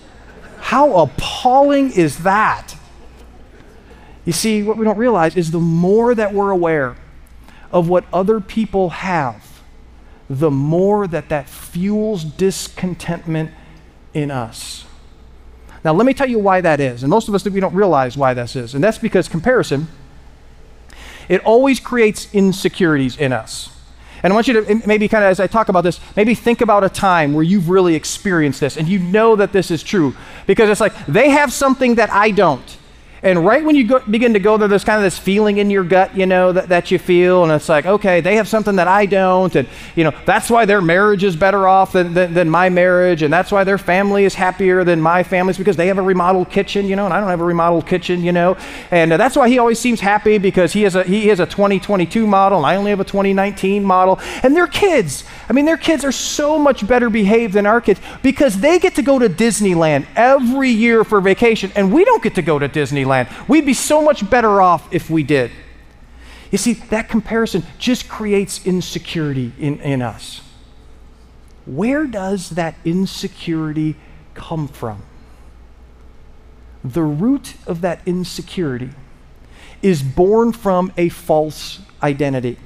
How 0.61 0.99
appalling 0.99 1.93
is 1.93 2.19
that? 2.23 2.77
You 4.25 4.33
see, 4.33 4.63
what 4.63 4.77
we 4.77 4.85
don't 4.85 4.99
realize 4.99 5.37
is 5.37 5.51
the 5.51 5.59
more 5.59 6.15
that 6.15 6.33
we're 6.33 6.51
aware 6.51 6.97
of 7.73 7.89
what 7.89 8.05
other 8.13 8.41
people 8.41 8.91
have, 8.91 9.61
the 10.29 10.51
more 10.51 11.07
that 11.07 11.29
that 11.31 11.49
fuels 11.49 12.25
discontentment 12.25 13.51
in 14.15 14.31
us. 14.31 14.85
Now, 15.85 15.93
let 15.95 16.05
me 16.05 16.13
tell 16.13 16.29
you 16.29 16.39
why 16.39 16.61
that 16.61 16.79
is. 16.79 17.03
And 17.03 17.11
most 17.11 17.29
of 17.29 17.35
us, 17.35 17.45
we 17.45 17.59
don't 17.59 17.75
realize 17.75 18.17
why 18.17 18.35
this 18.35 18.55
is. 18.55 18.75
And 18.75 18.85
that's 18.85 18.99
because 18.99 19.29
comparison, 19.29 19.89
it 21.29 21.43
always 21.45 21.81
creates 21.81 22.33
insecurities 22.35 23.17
in 23.17 23.33
us. 23.33 23.71
And 24.23 24.33
I 24.33 24.35
want 24.35 24.49
you 24.49 24.65
to 24.65 24.87
maybe 24.87 25.09
kind 25.09 25.25
of, 25.25 25.31
as 25.31 25.41
I 25.41 25.47
talk 25.47 25.69
about 25.69 25.83
this, 25.83 26.01
maybe 26.17 26.35
think 26.35 26.61
about 26.61 26.85
a 26.85 26.89
time 26.89 27.33
where 27.33 27.45
you've 27.45 27.69
really 27.69 27.95
experienced 27.95 28.61
this 28.61 28.77
and 28.77 28.89
you 28.89 28.99
know 28.99 29.37
that 29.37 29.53
this 29.53 29.71
is 29.71 29.83
true. 29.83 30.15
Because 30.47 30.69
it's 30.69 30.81
like, 30.81 30.95
they 31.07 31.31
have 31.31 31.53
something 31.53 31.97
that 31.97 32.11
I 32.11 32.31
don't. 32.31 32.77
And 33.23 33.45
right 33.45 33.63
when 33.65 33.77
you 33.77 33.87
go, 33.87 34.01
begin 34.01 34.33
to 34.33 34.39
go 34.39 34.57
there, 34.57 34.69
there's 34.69 34.85
kind 34.85 34.97
of 34.97 35.03
this 35.03 35.19
feeling 35.19 35.59
in 35.59 35.71
your 35.71 35.85
gut, 35.85 36.17
you 36.17 36.25
know, 36.25 36.53
that, 36.53 36.69
that 36.71 36.91
you 36.91 36.99
feel. 36.99 37.43
And 37.43 37.53
it's 37.53 37.69
like, 37.69 37.85
okay, 37.85 38.21
they 38.21 38.37
have 38.37 38.49
something 38.49 38.77
that 38.77 38.89
I 38.89 39.05
don't. 39.07 39.55
And, 39.55 39.69
you 39.95 40.05
know, 40.05 40.13
that's 40.25 40.49
why 40.51 40.65
their 40.65 40.81
marriage 40.81 41.23
is 41.23 41.37
better 41.37 41.69
off 41.69 41.93
than, 41.93 42.15
than, 42.15 42.33
than 42.33 42.49
my 42.49 42.71
marriage. 42.71 43.23
And 43.23 43.33
that's 43.33 43.53
why 43.53 43.65
their 43.65 43.79
family 43.79 44.25
is 44.25 44.35
happier 44.35 44.85
than 44.85 45.03
my 45.03 45.23
family. 45.23 45.51
It's 45.51 45.59
because 45.59 45.77
they 45.77 45.89
have 45.89 45.99
a 45.99 46.03
remodeled 46.03 46.51
kitchen, 46.51 46.87
you 46.87 46.97
know, 46.97 47.05
and 47.05 47.13
I 47.13 47.21
don't 47.21 47.29
have 47.29 47.41
a 47.41 47.45
remodeled 47.45 47.87
kitchen, 47.87 48.23
you 48.23 48.33
know. 48.33 48.57
And 48.91 49.13
that's 49.13 49.37
why 49.37 49.49
he 49.49 49.59
always 49.59 49.79
seems 49.79 50.01
happy 50.01 50.39
because 50.39 50.73
he 50.73 50.83
has, 50.83 50.95
a, 50.95 51.05
he 51.05 51.29
has 51.29 51.41
a 51.41 51.47
2022 51.47 52.27
model 52.27 52.59
and 52.59 52.67
I 52.67 52.77
only 52.77 52.91
have 52.91 53.01
a 53.01 53.05
2019 53.05 53.85
model. 53.85 54.19
And 54.43 54.57
their 54.57 54.67
kids, 54.67 55.25
I 55.51 55.53
mean, 55.53 55.65
their 55.65 55.77
kids 55.77 56.05
are 56.05 56.13
so 56.13 56.61
much 56.61 56.87
better 56.87 57.11
behaved 57.11 57.55
than 57.55 57.67
our 57.67 57.81
kids 57.81 58.01
because 58.23 58.61
they 58.61 58.79
get 58.79 58.95
to 58.95 59.03
go 59.03 59.19
to 59.19 59.29
Disneyland 59.29 60.07
every 60.15 60.71
year 60.71 61.03
for 61.03 61.21
vacation. 61.21 61.73
And 61.75 61.93
we 61.93 62.05
don't 62.05 62.23
get 62.23 62.37
to 62.37 62.43
go 62.43 62.61
to 62.61 62.69
Disneyland. 62.69 63.49
We'd 63.49 63.67
be 63.67 63.75
so 63.75 64.01
much 64.01 64.31
better 64.31 64.63
off 64.63 64.95
if 64.95 65.11
we 65.11 65.25
did. 65.25 65.51
You 66.53 66.59
see, 66.59 66.75
that 66.75 67.09
comparison 67.09 67.65
just 67.81 68.09
creates 68.09 68.65
insecurity 68.65 69.53
in, 69.59 69.81
in 69.81 70.03
us. 70.03 70.41
Where 71.67 72.07
does 72.07 72.51
that 72.51 72.77
insecurity 72.85 73.97
come 74.35 74.69
from? 74.69 75.03
The 76.85 77.03
root 77.03 77.55
of 77.67 77.81
that 77.81 78.03
insecurity 78.07 78.91
is 79.83 80.01
born 80.01 80.53
from 80.53 80.93
a 80.97 81.09
false 81.09 81.81
identity. 82.05 82.57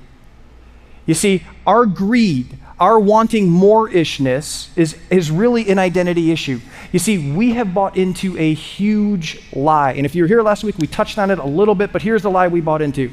You 1.07 1.14
see, 1.14 1.45
our 1.67 1.87
greed, 1.87 2.59
our 2.78 2.99
wanting 2.99 3.49
more 3.49 3.88
ishness 3.88 4.69
is, 4.76 4.99
is 5.09 5.31
really 5.31 5.69
an 5.71 5.78
identity 5.78 6.32
issue. 6.32 6.60
You 6.93 6.99
see, 6.99 7.32
we 7.32 7.52
have 7.52 7.73
bought 7.73 7.97
into 7.97 8.37
a 8.37 8.52
huge 8.52 9.41
lie. 9.52 9.93
And 9.93 10.04
if 10.04 10.15
you 10.15 10.25
were 10.25 10.28
here 10.28 10.43
last 10.43 10.65
week, 10.65 10.76
we 10.78 10.87
touched 10.87 11.19
on 11.19 11.30
it 11.30 11.39
a 11.39 11.47
little 11.47 11.75
bit, 11.75 11.93
but 11.93 12.02
here's 12.02 12.23
the 12.23 12.30
lie 12.30 12.49
we 12.49 12.60
bought 12.60 12.82
into 12.82 13.13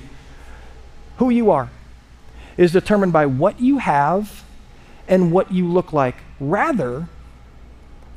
who 1.18 1.30
you 1.30 1.52
are 1.52 1.70
is 2.58 2.72
determined 2.72 3.14
by 3.14 3.26
what 3.26 3.60
you 3.60 3.78
have 3.78 4.44
and 5.08 5.32
what 5.32 5.52
you 5.52 5.68
look 5.68 5.94
like, 5.94 6.16
rather 6.40 7.08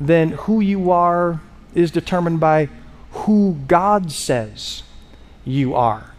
than 0.00 0.30
who 0.30 0.60
you 0.60 0.90
are 0.90 1.40
is 1.74 1.90
determined 1.90 2.40
by 2.40 2.68
who 3.12 3.58
God 3.66 4.10
says 4.10 4.82
you 5.44 5.74
are. 5.74 6.14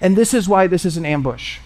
And 0.00 0.16
this 0.16 0.34
is 0.34 0.48
why 0.48 0.66
this 0.66 0.84
is 0.84 0.96
an 0.96 1.06
ambush. 1.06 1.58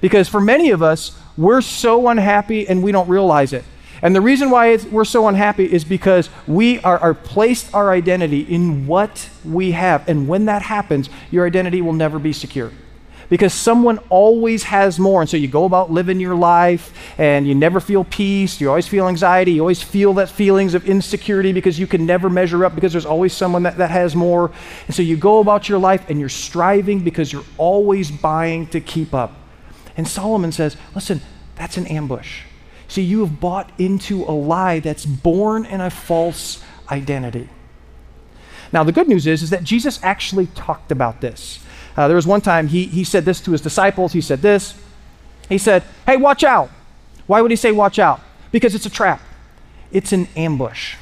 Because 0.00 0.28
for 0.28 0.40
many 0.40 0.70
of 0.70 0.82
us, 0.82 1.18
we're 1.36 1.60
so 1.60 2.08
unhappy 2.08 2.68
and 2.68 2.82
we 2.82 2.92
don't 2.92 3.08
realize 3.08 3.52
it. 3.52 3.64
And 4.02 4.14
the 4.14 4.20
reason 4.20 4.50
why 4.50 4.76
we're 4.90 5.04
so 5.04 5.26
unhappy 5.26 5.64
is 5.64 5.84
because 5.84 6.28
we 6.46 6.80
are, 6.80 6.98
are, 6.98 7.14
placed 7.14 7.74
our 7.74 7.90
identity 7.90 8.40
in 8.40 8.86
what 8.86 9.30
we 9.44 9.72
have. 9.72 10.06
And 10.08 10.28
when 10.28 10.46
that 10.46 10.62
happens, 10.62 11.08
your 11.30 11.46
identity 11.46 11.80
will 11.80 11.94
never 11.94 12.18
be 12.18 12.32
secure. 12.32 12.72
Because 13.28 13.52
someone 13.52 13.98
always 14.08 14.64
has 14.64 15.00
more. 15.00 15.20
And 15.20 15.28
so 15.28 15.36
you 15.36 15.48
go 15.48 15.64
about 15.64 15.90
living 15.90 16.20
your 16.20 16.36
life 16.36 16.96
and 17.18 17.48
you 17.48 17.54
never 17.56 17.80
feel 17.80 18.04
peace. 18.04 18.60
You 18.60 18.68
always 18.68 18.86
feel 18.86 19.08
anxiety. 19.08 19.52
You 19.52 19.62
always 19.62 19.82
feel 19.82 20.12
that 20.14 20.28
feelings 20.28 20.74
of 20.74 20.86
insecurity 20.86 21.52
because 21.52 21.78
you 21.78 21.88
can 21.88 22.06
never 22.06 22.30
measure 22.30 22.64
up 22.64 22.74
because 22.74 22.92
there's 22.92 23.06
always 23.06 23.32
someone 23.32 23.64
that, 23.64 23.78
that 23.78 23.90
has 23.90 24.14
more. 24.14 24.52
And 24.86 24.94
so 24.94 25.02
you 25.02 25.16
go 25.16 25.40
about 25.40 25.68
your 25.68 25.78
life 25.78 26.08
and 26.08 26.20
you're 26.20 26.28
striving 26.28 27.00
because 27.00 27.32
you're 27.32 27.44
always 27.58 28.10
buying 28.10 28.68
to 28.68 28.80
keep 28.80 29.12
up. 29.12 29.32
And 29.96 30.06
Solomon 30.06 30.52
says, 30.52 30.76
listen, 30.94 31.22
that's 31.54 31.76
an 31.76 31.86
ambush. 31.86 32.42
See, 32.88 33.02
you 33.02 33.20
have 33.20 33.40
bought 33.40 33.72
into 33.78 34.24
a 34.24 34.32
lie 34.32 34.80
that's 34.80 35.06
born 35.06 35.66
in 35.66 35.80
a 35.80 35.90
false 35.90 36.62
identity. 36.90 37.48
Now, 38.72 38.84
the 38.84 38.92
good 38.92 39.08
news 39.08 39.26
is, 39.26 39.42
is 39.42 39.50
that 39.50 39.64
Jesus 39.64 39.98
actually 40.02 40.46
talked 40.48 40.92
about 40.92 41.20
this. 41.20 41.64
Uh, 41.96 42.08
there 42.08 42.16
was 42.16 42.26
one 42.26 42.40
time 42.40 42.68
he, 42.68 42.84
he 42.86 43.04
said 43.04 43.24
this 43.24 43.40
to 43.42 43.52
his 43.52 43.60
disciples. 43.60 44.12
He 44.12 44.20
said 44.20 44.42
this. 44.42 44.74
He 45.48 45.58
said, 45.58 45.82
Hey, 46.04 46.16
watch 46.16 46.44
out. 46.44 46.70
Why 47.26 47.40
would 47.40 47.50
he 47.50 47.56
say 47.56 47.72
watch 47.72 47.98
out? 47.98 48.20
Because 48.52 48.74
it's 48.74 48.86
a 48.86 48.90
trap, 48.90 49.20
it's 49.90 50.12
an 50.12 50.28
ambush. 50.36 50.96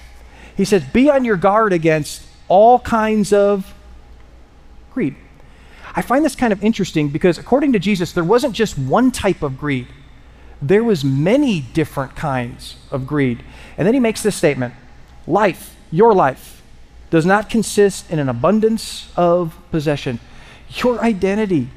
He 0.57 0.64
says, 0.64 0.85
Be 0.85 1.11
on 1.11 1.24
your 1.24 1.37
guard 1.37 1.72
against 1.72 2.22
all 2.48 2.78
kinds 2.78 3.33
of 3.33 3.74
greed. 4.92 5.16
I 5.94 6.02
find 6.02 6.24
this 6.24 6.35
kind 6.35 6.52
of 6.52 6.62
interesting 6.64 7.09
because 7.09 7.38
according 7.38 7.72
to 7.72 7.78
Jesus, 7.78 8.12
there 8.12 8.24
wasn't 8.24 8.54
just 8.54 8.76
one 8.76 9.11
type 9.11 9.42
of 9.42 9.59
greed. 9.59 9.87
There 10.61 10.83
was 10.83 11.04
many 11.04 11.61
different 11.61 12.16
kinds 12.16 12.76
of 12.90 13.07
greed. 13.07 13.44
And 13.76 13.87
then 13.87 13.94
he 13.94 14.00
makes 14.00 14.22
this 14.22 14.35
statement, 14.35 14.74
life, 15.26 15.76
your 15.90 16.12
life, 16.12 16.62
does 17.11 17.24
not 17.24 17.48
consist 17.48 18.11
in 18.11 18.18
an 18.18 18.28
abundance 18.28 19.12
of 19.16 19.57
possession. 19.70 20.18
Your 20.83 21.00
identity 21.00 21.68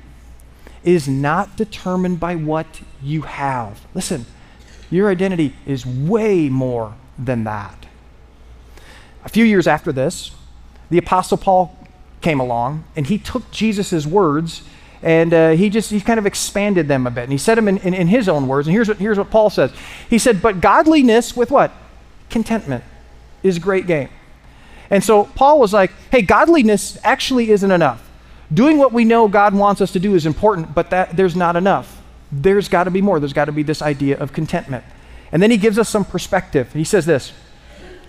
is 0.84 1.08
not 1.08 1.56
determined 1.56 2.20
by 2.20 2.36
what 2.36 2.82
you 3.04 3.22
have. 3.22 3.86
Listen, 3.94 4.26
your 4.90 5.10
identity 5.10 5.54
is 5.66 5.86
way 5.86 6.50
more 6.50 6.96
than 7.20 7.44
that. 7.44 7.86
A 9.26 9.30
few 9.30 9.44
years 9.44 9.68
after 9.68 9.92
this, 9.92 10.32
the 10.90 10.98
Apostle 10.98 11.38
Paul 11.38 11.77
came 12.22 12.40
along 12.40 12.84
and 12.96 13.08
he 13.08 13.18
took 13.18 13.50
Jesus' 13.52 14.06
words 14.06 14.64
and 15.02 15.34
uh, 15.34 15.50
he 15.52 15.70
just 15.70 15.92
he 15.92 16.02
kind 16.02 16.20
of 16.20 16.26
expanded 16.26 16.88
them 16.88 17.06
a 17.06 17.12
bit 17.12 17.24
and 17.24 17.32
he 17.32 17.38
said 17.38 17.56
them 17.56 17.68
in, 17.68 17.78
in, 17.80 17.94
in, 17.94 18.08
his 18.08 18.28
own 18.28 18.48
words 18.48 18.68
and 18.68 18.74
here's 18.74 18.88
what, 18.88 18.98
here's 18.98 19.18
what 19.18 19.30
paul 19.30 19.50
says. 19.50 19.72
He 20.10 20.18
said 20.18 20.42
but 20.42 20.60
godliness 20.60 21.36
with 21.36 21.52
what? 21.52 21.72
Contentment 22.30 22.84
is 23.44 23.60
great 23.60 23.88
gain. 23.88 24.10
And 24.90 25.04
so 25.04 25.26
paul 25.26 25.60
was 25.60 25.74
like 25.74 25.92
hey 26.12 26.22
godliness 26.22 26.98
actually 27.04 27.52
isn't 27.52 27.72
enough. 27.72 28.04
Doing 28.52 28.78
what 28.78 28.94
we 28.94 29.06
know 29.06 29.28
god 29.28 29.54
wants 29.54 29.82
us 29.82 29.92
to 29.92 30.00
do 30.00 30.16
is 30.16 30.26
important 30.26 30.74
but 30.74 30.90
that 30.90 31.16
there's 31.16 31.36
not 31.36 31.56
enough. 31.56 32.02
There's 32.32 32.68
got 32.68 32.86
to 32.86 32.92
be 32.92 33.02
more. 33.02 33.20
There's 33.20 33.34
got 33.34 33.46
to 33.46 33.52
be 33.52 33.64
this 33.64 33.82
idea 33.82 34.18
of 34.18 34.34
contentment. 34.34 34.84
And 35.32 35.42
then 35.42 35.52
he 35.52 35.58
gives 35.58 35.78
us 35.78 35.90
some 35.90 36.06
perspective. 36.06 36.74
He 36.74 36.84
says 36.84 37.06
this 37.06 37.34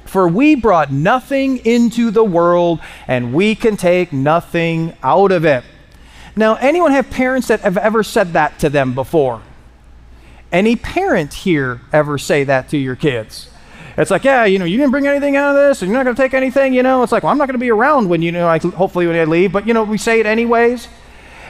for 0.08 0.26
we 0.26 0.54
brought 0.54 0.90
nothing 0.90 1.58
into 1.58 2.10
the 2.10 2.24
world, 2.24 2.80
and 3.06 3.32
we 3.32 3.54
can 3.54 3.76
take 3.76 4.12
nothing 4.12 4.94
out 5.02 5.32
of 5.32 5.44
it. 5.44 5.64
Now, 6.34 6.54
anyone 6.54 6.92
have 6.92 7.10
parents 7.10 7.48
that 7.48 7.60
have 7.60 7.76
ever 7.76 8.02
said 8.02 8.32
that 8.32 8.58
to 8.60 8.70
them 8.70 8.94
before? 8.94 9.42
Any 10.50 10.76
parent 10.76 11.34
here 11.34 11.80
ever 11.92 12.16
say 12.16 12.44
that 12.44 12.68
to 12.70 12.78
your 12.78 12.96
kids? 12.96 13.50
It's 13.98 14.10
like, 14.10 14.22
yeah, 14.22 14.44
you 14.44 14.58
know, 14.58 14.64
you 14.64 14.76
didn't 14.76 14.92
bring 14.92 15.08
anything 15.08 15.36
out 15.36 15.50
of 15.50 15.56
this, 15.56 15.82
and 15.82 15.90
you're 15.90 15.98
not 15.98 16.04
going 16.04 16.14
to 16.14 16.22
take 16.22 16.32
anything, 16.32 16.72
you 16.72 16.82
know. 16.84 17.02
It's 17.02 17.10
like, 17.10 17.24
well, 17.24 17.32
I'm 17.32 17.38
not 17.38 17.46
going 17.46 17.58
to 17.58 17.58
be 17.58 17.70
around 17.70 18.08
when 18.08 18.22
you 18.22 18.30
know, 18.30 18.46
I, 18.46 18.58
hopefully 18.58 19.06
when 19.08 19.16
I 19.16 19.24
leave, 19.24 19.52
but 19.52 19.66
you 19.66 19.74
know, 19.74 19.82
we 19.82 19.98
say 19.98 20.20
it 20.20 20.26
anyways. 20.26 20.88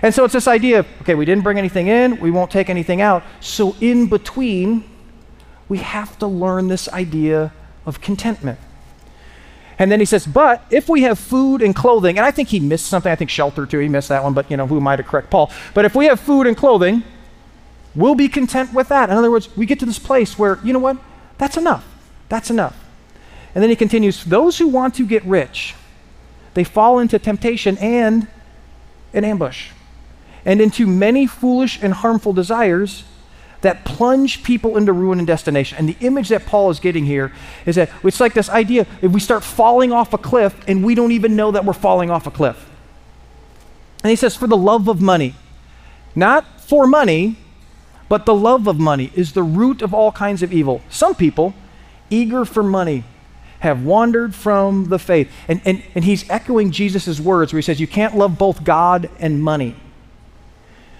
And 0.02 0.14
so 0.14 0.24
it's 0.24 0.32
this 0.32 0.48
idea 0.48 0.80
of, 0.80 0.86
okay, 1.02 1.14
we 1.14 1.24
didn't 1.24 1.44
bring 1.44 1.58
anything 1.58 1.88
in, 1.88 2.18
we 2.20 2.30
won't 2.30 2.50
take 2.50 2.70
anything 2.70 3.00
out. 3.00 3.22
So 3.40 3.76
in 3.80 4.06
between, 4.08 4.84
we 5.68 5.78
have 5.78 6.18
to 6.20 6.26
learn 6.26 6.68
this 6.68 6.88
idea 6.88 7.52
of 7.88 8.00
contentment. 8.02 8.58
And 9.78 9.90
then 9.90 10.00
he 10.00 10.06
says, 10.06 10.26
But 10.26 10.62
if 10.70 10.88
we 10.88 11.02
have 11.02 11.18
food 11.18 11.62
and 11.62 11.74
clothing, 11.74 12.18
and 12.18 12.26
I 12.26 12.30
think 12.30 12.48
he 12.48 12.60
missed 12.60 12.86
something, 12.86 13.10
I 13.10 13.16
think 13.16 13.30
shelter 13.30 13.64
too, 13.64 13.78
he 13.78 13.88
missed 13.88 14.10
that 14.10 14.22
one, 14.22 14.34
but 14.34 14.50
you 14.50 14.56
know, 14.56 14.66
who 14.66 14.76
am 14.76 14.86
I 14.86 14.96
to 14.96 15.02
correct 15.02 15.30
Paul? 15.30 15.50
But 15.72 15.84
if 15.84 15.94
we 15.94 16.06
have 16.06 16.20
food 16.20 16.46
and 16.46 16.56
clothing, 16.56 17.02
we'll 17.94 18.14
be 18.14 18.28
content 18.28 18.74
with 18.74 18.88
that. 18.88 19.08
In 19.08 19.16
other 19.16 19.30
words, 19.30 19.48
we 19.56 19.66
get 19.66 19.78
to 19.80 19.86
this 19.86 19.98
place 19.98 20.38
where, 20.38 20.58
you 20.62 20.72
know 20.72 20.78
what? 20.78 20.98
That's 21.38 21.56
enough. 21.56 21.86
That's 22.28 22.50
enough. 22.50 22.76
And 23.54 23.62
then 23.62 23.70
he 23.70 23.76
continues 23.76 24.24
those 24.24 24.58
who 24.58 24.68
want 24.68 24.94
to 24.96 25.06
get 25.06 25.24
rich, 25.24 25.74
they 26.54 26.64
fall 26.64 26.98
into 26.98 27.18
temptation 27.18 27.78
and 27.78 28.26
an 29.14 29.24
ambush, 29.24 29.70
and 30.44 30.60
into 30.60 30.86
many 30.86 31.26
foolish 31.26 31.78
and 31.80 31.94
harmful 31.94 32.32
desires 32.32 33.04
that 33.60 33.84
plunge 33.84 34.42
people 34.42 34.76
into 34.76 34.92
ruin 34.92 35.18
and 35.18 35.26
destination. 35.26 35.78
And 35.78 35.88
the 35.88 35.96
image 36.00 36.28
that 36.28 36.46
Paul 36.46 36.70
is 36.70 36.78
getting 36.78 37.04
here 37.04 37.32
is 37.66 37.76
that 37.76 37.90
it's 38.04 38.20
like 38.20 38.34
this 38.34 38.48
idea 38.48 38.86
if 39.02 39.10
we 39.10 39.20
start 39.20 39.42
falling 39.42 39.92
off 39.92 40.14
a 40.14 40.18
cliff 40.18 40.56
and 40.68 40.84
we 40.84 40.94
don't 40.94 41.12
even 41.12 41.34
know 41.34 41.50
that 41.50 41.64
we're 41.64 41.72
falling 41.72 42.10
off 42.10 42.26
a 42.26 42.30
cliff. 42.30 42.68
And 44.04 44.10
he 44.10 44.16
says, 44.16 44.36
for 44.36 44.46
the 44.46 44.56
love 44.56 44.86
of 44.86 45.00
money, 45.00 45.34
not 46.14 46.60
for 46.60 46.86
money, 46.86 47.36
but 48.08 48.26
the 48.26 48.34
love 48.34 48.66
of 48.66 48.78
money 48.78 49.12
is 49.14 49.32
the 49.32 49.42
root 49.42 49.82
of 49.82 49.92
all 49.92 50.12
kinds 50.12 50.42
of 50.42 50.52
evil. 50.52 50.82
Some 50.88 51.14
people, 51.14 51.54
eager 52.10 52.44
for 52.44 52.62
money, 52.62 53.04
have 53.60 53.84
wandered 53.84 54.34
from 54.34 54.84
the 54.84 54.98
faith. 54.98 55.30
And, 55.48 55.60
and, 55.64 55.82
and 55.94 56.04
he's 56.04 56.28
echoing 56.30 56.70
Jesus' 56.70 57.18
words 57.18 57.52
where 57.52 57.58
he 57.58 57.62
says, 57.62 57.80
You 57.80 57.88
can't 57.88 58.16
love 58.16 58.38
both 58.38 58.64
God 58.64 59.10
and 59.18 59.42
money. 59.42 59.74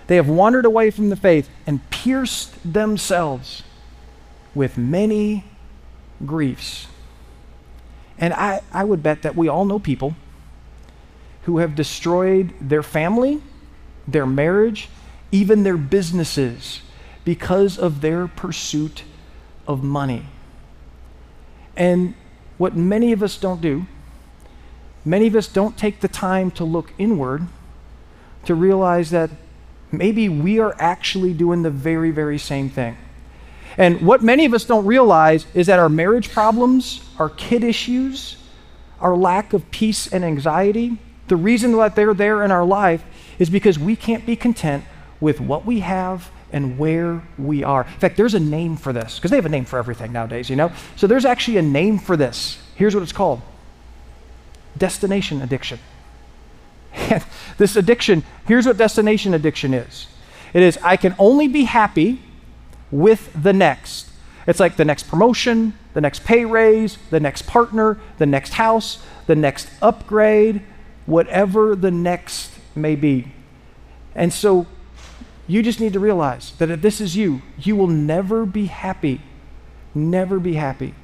They 0.09 0.17
have 0.17 0.29
wandered 0.29 0.65
away 0.65 0.91
from 0.91 1.11
the 1.11 1.17
faith 1.17 1.49
and 1.67 1.89
pierced 1.91 2.73
themselves 2.73 3.63
with 4.55 4.77
many 4.77 5.45
griefs. 6.25 6.89
And 8.19 8.35
I, 8.35 8.63
I 8.73 8.85
would 8.85 9.03
bet 9.03 9.23
that 9.23 9.37
we 9.37 9.49
all 9.49 9.65
know 9.67 9.79
people 9.79 10.17
who 11.43 11.59
have 11.59 11.75
destroyed 11.75 12.53
their 12.61 12.83
family, 12.83 13.43
their 14.07 14.27
marriage, 14.27 14.89
even 15.31 15.63
their 15.63 15.77
businesses 15.77 16.81
because 17.25 17.79
of 17.79 18.01
their 18.01 18.27
pursuit 18.27 19.05
of 19.67 19.85
money. 19.85 20.25
And 21.77 22.15
what 22.57 22.75
many 22.75 23.13
of 23.13 23.23
us 23.23 23.37
don't 23.37 23.61
do, 23.61 23.87
many 25.05 25.27
of 25.27 25.37
us 25.37 25.47
don't 25.47 25.77
take 25.77 26.01
the 26.01 26.09
time 26.09 26.51
to 26.53 26.65
look 26.65 26.93
inward 26.97 27.47
to 28.47 28.55
realize 28.55 29.11
that 29.11 29.31
maybe 29.91 30.29
we 30.29 30.59
are 30.59 30.75
actually 30.79 31.33
doing 31.33 31.63
the 31.63 31.71
very, 31.71 32.11
very 32.11 32.39
same 32.39 32.69
thing. 32.69 32.97
And 33.77 34.03
what 34.03 34.23
many 34.23 34.45
of 34.45 34.55
us 34.55 34.65
don't 34.65 34.87
realize 34.87 35.47
is 35.55 35.69
that 35.69 35.79
our 35.79 35.89
marriage 35.89 36.31
problems, 36.31 37.09
our 37.19 37.31
kid 37.31 37.63
issues, 37.63 38.37
our 39.01 39.17
lack 39.17 39.53
of 39.53 39.71
peace 39.71 40.13
and 40.13 40.25
anxiety, 40.25 40.99
the 41.29 41.37
reason 41.37 41.77
that 41.77 41.95
they're 41.95 42.15
there 42.15 42.43
in 42.43 42.51
our 42.51 42.65
life 42.65 43.05
is 43.39 43.51
because 43.51 43.79
we 43.79 43.95
can't 43.95 44.27
be 44.27 44.35
content 44.35 44.85
with 45.21 45.41
what 45.41 45.65
we 45.65 45.81
have 45.81 46.31
and 46.53 46.79
where 46.79 47.23
we 47.39 47.63
are. 47.63 47.85
In 47.85 48.01
fact, 48.01 48.17
there's 48.17 48.35
a 48.35 48.41
name 48.41 48.77
for 48.77 48.93
this 48.93 49.17
because 49.17 49.31
they 49.31 49.37
have 49.37 49.47
a 49.47 49.51
name 49.51 49.65
for 49.65 49.79
everything 49.79 50.13
nowadays, 50.13 50.49
you 50.49 50.57
know? 50.57 50.73
So 50.97 51.07
there's 51.07 51.25
actually 51.25 51.59
a 51.59 51.63
name 51.63 51.99
for 51.99 52.17
this. 52.17 52.59
Here's 52.75 52.95
what 52.95 53.03
it's 53.03 53.13
called 53.13 53.43
destination 54.77 55.43
addiction. 55.43 55.79
this 57.59 57.77
addiction, 57.77 58.25
here's 58.47 58.67
what 58.67 58.77
destination 58.77 59.35
addiction 59.35 59.75
is 59.75 60.07
it 60.53 60.63
is, 60.63 60.79
I 60.83 60.97
can 60.97 61.15
only 61.19 61.49
be 61.49 61.65
happy 61.65 62.21
with 62.91 63.31
the 63.41 63.53
next. 63.53 64.11
It's 64.47 64.61
like 64.61 64.77
the 64.77 64.85
next 64.85 65.09
promotion, 65.09 65.75
the 65.93 66.01
next 66.01 66.25
pay 66.25 66.45
raise, 66.45 66.97
the 67.11 67.21
next 67.21 67.47
partner, 67.47 67.99
the 68.17 68.27
next 68.27 68.55
house, 68.55 69.05
the 69.27 69.37
next 69.37 69.69
upgrade, 69.83 70.63
whatever 71.05 71.77
the 71.77 71.91
next 71.91 72.53
may 72.75 72.97
be. 72.97 73.33
And 74.15 74.33
so 74.33 74.67
you 75.47 75.63
just 75.63 75.81
need 75.81 75.93
to 75.93 76.01
realize 76.01 76.53
that 76.53 76.71
if 76.71 76.81
this 76.81 77.01
is 77.01 77.17
you, 77.17 77.43
you 77.59 77.77
will 77.77 77.89
never 77.89 78.47
be 78.47 78.67
happy, 78.67 79.21
never 79.95 80.39
be 80.39 80.55
happy 80.55 80.95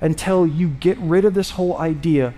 until 0.00 0.46
you 0.46 0.68
get 0.68 0.98
rid 0.98 1.24
of 1.24 1.34
this 1.34 1.50
whole 1.50 1.78
idea 1.78 2.34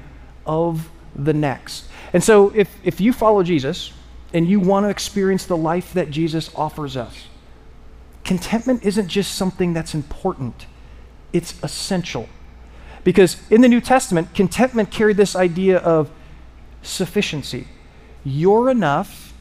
of 0.46 0.88
the 1.14 1.33
next. 1.33 1.88
And 2.12 2.23
so, 2.23 2.51
if, 2.55 2.75
if 2.83 3.01
you 3.01 3.12
follow 3.12 3.42
Jesus 3.42 3.92
and 4.33 4.49
you 4.49 4.61
want 4.61 4.85
to 4.85 4.90
experience 4.90 5.44
the 5.47 5.57
life 5.57 5.92
that 5.94 6.11
Jesus 6.11 6.51
offers 6.55 6.97
us, 6.97 7.27
contentment 8.25 8.83
isn't 8.85 9.09
just 9.09 9.35
something 9.35 9.73
that's 9.73 9.94
important, 9.94 10.66
it's 11.33 11.62
essential. 11.62 12.29
Because 13.05 13.40
in 13.51 13.61
the 13.61 13.68
New 13.68 13.81
Testament, 13.81 14.35
contentment 14.35 14.90
carried 14.90 15.16
this 15.16 15.37
idea 15.37 15.79
of 15.79 16.11
sufficiency. 16.83 17.68
You're 18.25 18.71
enough 18.71 19.33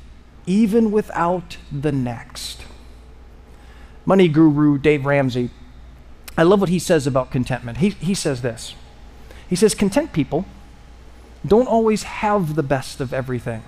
even 0.45 0.91
without 0.91 1.57
the 1.71 1.91
next. 1.91 2.61
Money 4.05 4.29
guru 4.29 4.77
Dave 4.77 5.05
Ramsey, 5.05 5.49
I 6.37 6.43
love 6.43 6.61
what 6.61 6.69
he 6.69 6.79
says 6.79 7.07
about 7.07 7.31
contentment. 7.31 7.79
He, 7.79 7.89
he 7.89 8.13
says 8.13 8.41
this 8.41 8.75
He 9.49 9.55
says, 9.55 9.75
Content 9.75 10.13
people 10.13 10.45
don't 11.47 11.67
always 11.67 12.03
have 12.03 12.55
the 12.55 12.63
best 12.63 12.99
of 13.01 13.13
everything. 13.13 13.63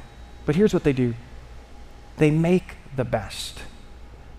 But 0.45 0.55
here's 0.55 0.73
what 0.73 0.83
they 0.83 0.93
do 0.93 1.13
they 2.17 2.31
make 2.31 2.75
the 2.95 3.05
best 3.05 3.59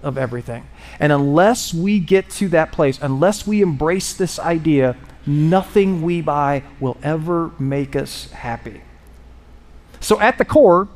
of 0.03 0.19
everything. 0.19 0.67
And 0.99 1.13
unless 1.13 1.73
we 1.75 1.99
get 1.99 2.31
to 2.31 2.49
that 2.49 2.73
place, 2.73 2.99
unless 3.01 3.47
we 3.47 3.63
embrace 3.63 4.13
this 4.13 4.39
idea, 4.39 4.97
nothing 5.27 6.03
we 6.03 6.21
buy 6.21 6.63
will 6.79 6.97
ever 7.03 7.53
make 7.59 7.97
us 7.97 8.31
happy. 8.33 8.83
So, 10.01 10.19
at 10.21 10.39
the 10.39 10.45
core, 10.45 10.89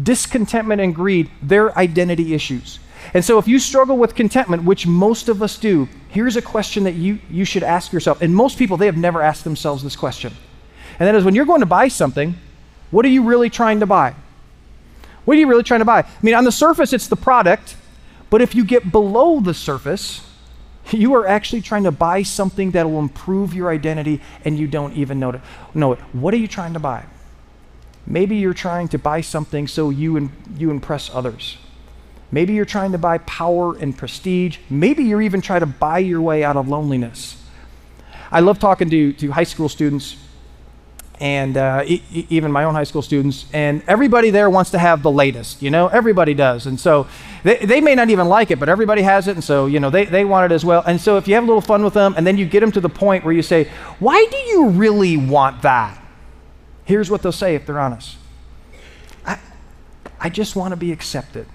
discontentment 0.00 0.80
and 0.80 0.94
greed, 0.94 1.30
they're 1.40 1.76
identity 1.78 2.34
issues. 2.34 2.78
And 3.14 3.24
so, 3.24 3.38
if 3.38 3.46
you 3.46 3.58
struggle 3.58 3.96
with 3.96 4.14
contentment, 4.14 4.64
which 4.64 4.86
most 4.86 5.28
of 5.28 5.42
us 5.42 5.56
do, 5.58 5.88
here's 6.08 6.36
a 6.36 6.42
question 6.42 6.84
that 6.84 6.94
you, 6.94 7.20
you 7.30 7.44
should 7.44 7.62
ask 7.62 7.92
yourself. 7.92 8.20
And 8.22 8.34
most 8.34 8.58
people, 8.58 8.76
they 8.76 8.86
have 8.86 8.96
never 8.96 9.22
asked 9.22 9.44
themselves 9.44 9.82
this 9.82 9.96
question 9.96 10.32
and 10.98 11.08
that 11.08 11.14
is 11.14 11.24
when 11.24 11.34
you're 11.34 11.46
going 11.46 11.60
to 11.60 11.66
buy 11.66 11.88
something, 11.88 12.34
what 12.90 13.04
are 13.04 13.10
you 13.10 13.22
really 13.22 13.50
trying 13.50 13.80
to 13.80 13.86
buy? 13.86 14.14
What 15.24 15.36
are 15.36 15.40
you 15.40 15.46
really 15.46 15.62
trying 15.62 15.80
to 15.80 15.84
buy? 15.84 16.00
I 16.00 16.06
mean, 16.22 16.34
on 16.34 16.44
the 16.44 16.52
surface, 16.52 16.92
it's 16.92 17.08
the 17.08 17.16
product, 17.16 17.76
but 18.30 18.42
if 18.42 18.54
you 18.54 18.64
get 18.64 18.90
below 18.90 19.40
the 19.40 19.54
surface, 19.54 20.26
you 20.90 21.14
are 21.14 21.26
actually 21.26 21.62
trying 21.62 21.84
to 21.84 21.92
buy 21.92 22.22
something 22.22 22.72
that 22.72 22.84
will 22.88 22.98
improve 22.98 23.54
your 23.54 23.70
identity 23.70 24.20
and 24.44 24.58
you 24.58 24.66
don't 24.66 24.94
even 24.94 25.20
know 25.20 25.30
it. 25.30 25.40
Know 25.74 25.92
it. 25.92 26.00
What 26.12 26.34
are 26.34 26.38
you 26.38 26.48
trying 26.48 26.72
to 26.74 26.80
buy? 26.80 27.04
Maybe 28.06 28.36
you're 28.36 28.54
trying 28.54 28.88
to 28.88 28.98
buy 28.98 29.20
something 29.20 29.68
so 29.68 29.90
you, 29.90 30.16
in, 30.16 30.32
you 30.56 30.70
impress 30.70 31.08
others. 31.14 31.56
Maybe 32.32 32.54
you're 32.54 32.64
trying 32.64 32.92
to 32.92 32.98
buy 32.98 33.18
power 33.18 33.76
and 33.76 33.96
prestige. 33.96 34.58
Maybe 34.68 35.04
you're 35.04 35.22
even 35.22 35.40
trying 35.40 35.60
to 35.60 35.66
buy 35.66 35.98
your 35.98 36.20
way 36.20 36.42
out 36.42 36.56
of 36.56 36.68
loneliness. 36.68 37.36
I 38.30 38.40
love 38.40 38.58
talking 38.58 38.90
to, 38.90 39.12
to 39.12 39.30
high 39.30 39.44
school 39.44 39.68
students 39.68 40.16
and 41.20 41.56
uh, 41.56 41.84
e- 41.86 42.02
even 42.30 42.50
my 42.50 42.64
own 42.64 42.74
high 42.74 42.84
school 42.84 43.02
students, 43.02 43.46
and 43.52 43.82
everybody 43.86 44.30
there 44.30 44.50
wants 44.50 44.70
to 44.72 44.78
have 44.78 45.02
the 45.02 45.10
latest, 45.10 45.62
you 45.62 45.70
know, 45.70 45.88
everybody 45.88 46.34
does. 46.34 46.66
And 46.66 46.78
so 46.80 47.06
they, 47.44 47.58
they 47.58 47.80
may 47.80 47.94
not 47.94 48.10
even 48.10 48.28
like 48.28 48.50
it, 48.50 48.58
but 48.58 48.68
everybody 48.68 49.02
has 49.02 49.28
it, 49.28 49.32
and 49.32 49.44
so, 49.44 49.66
you 49.66 49.78
know, 49.78 49.90
they, 49.90 50.04
they 50.04 50.24
want 50.24 50.50
it 50.50 50.54
as 50.54 50.64
well. 50.64 50.82
And 50.86 51.00
so 51.00 51.16
if 51.16 51.28
you 51.28 51.34
have 51.34 51.44
a 51.44 51.46
little 51.46 51.60
fun 51.60 51.84
with 51.84 51.94
them, 51.94 52.14
and 52.16 52.26
then 52.26 52.38
you 52.38 52.46
get 52.46 52.60
them 52.60 52.72
to 52.72 52.80
the 52.80 52.88
point 52.88 53.24
where 53.24 53.34
you 53.34 53.42
say, 53.42 53.70
Why 53.98 54.26
do 54.30 54.36
you 54.36 54.68
really 54.70 55.16
want 55.16 55.62
that? 55.62 55.98
Here's 56.84 57.10
what 57.10 57.22
they'll 57.22 57.32
say 57.32 57.54
if 57.54 57.66
they're 57.66 57.78
honest 57.78 58.16
I, 59.24 59.38
I 60.18 60.28
just 60.28 60.56
want 60.56 60.72
to 60.72 60.76
be 60.76 60.92
accepted. 60.92 61.46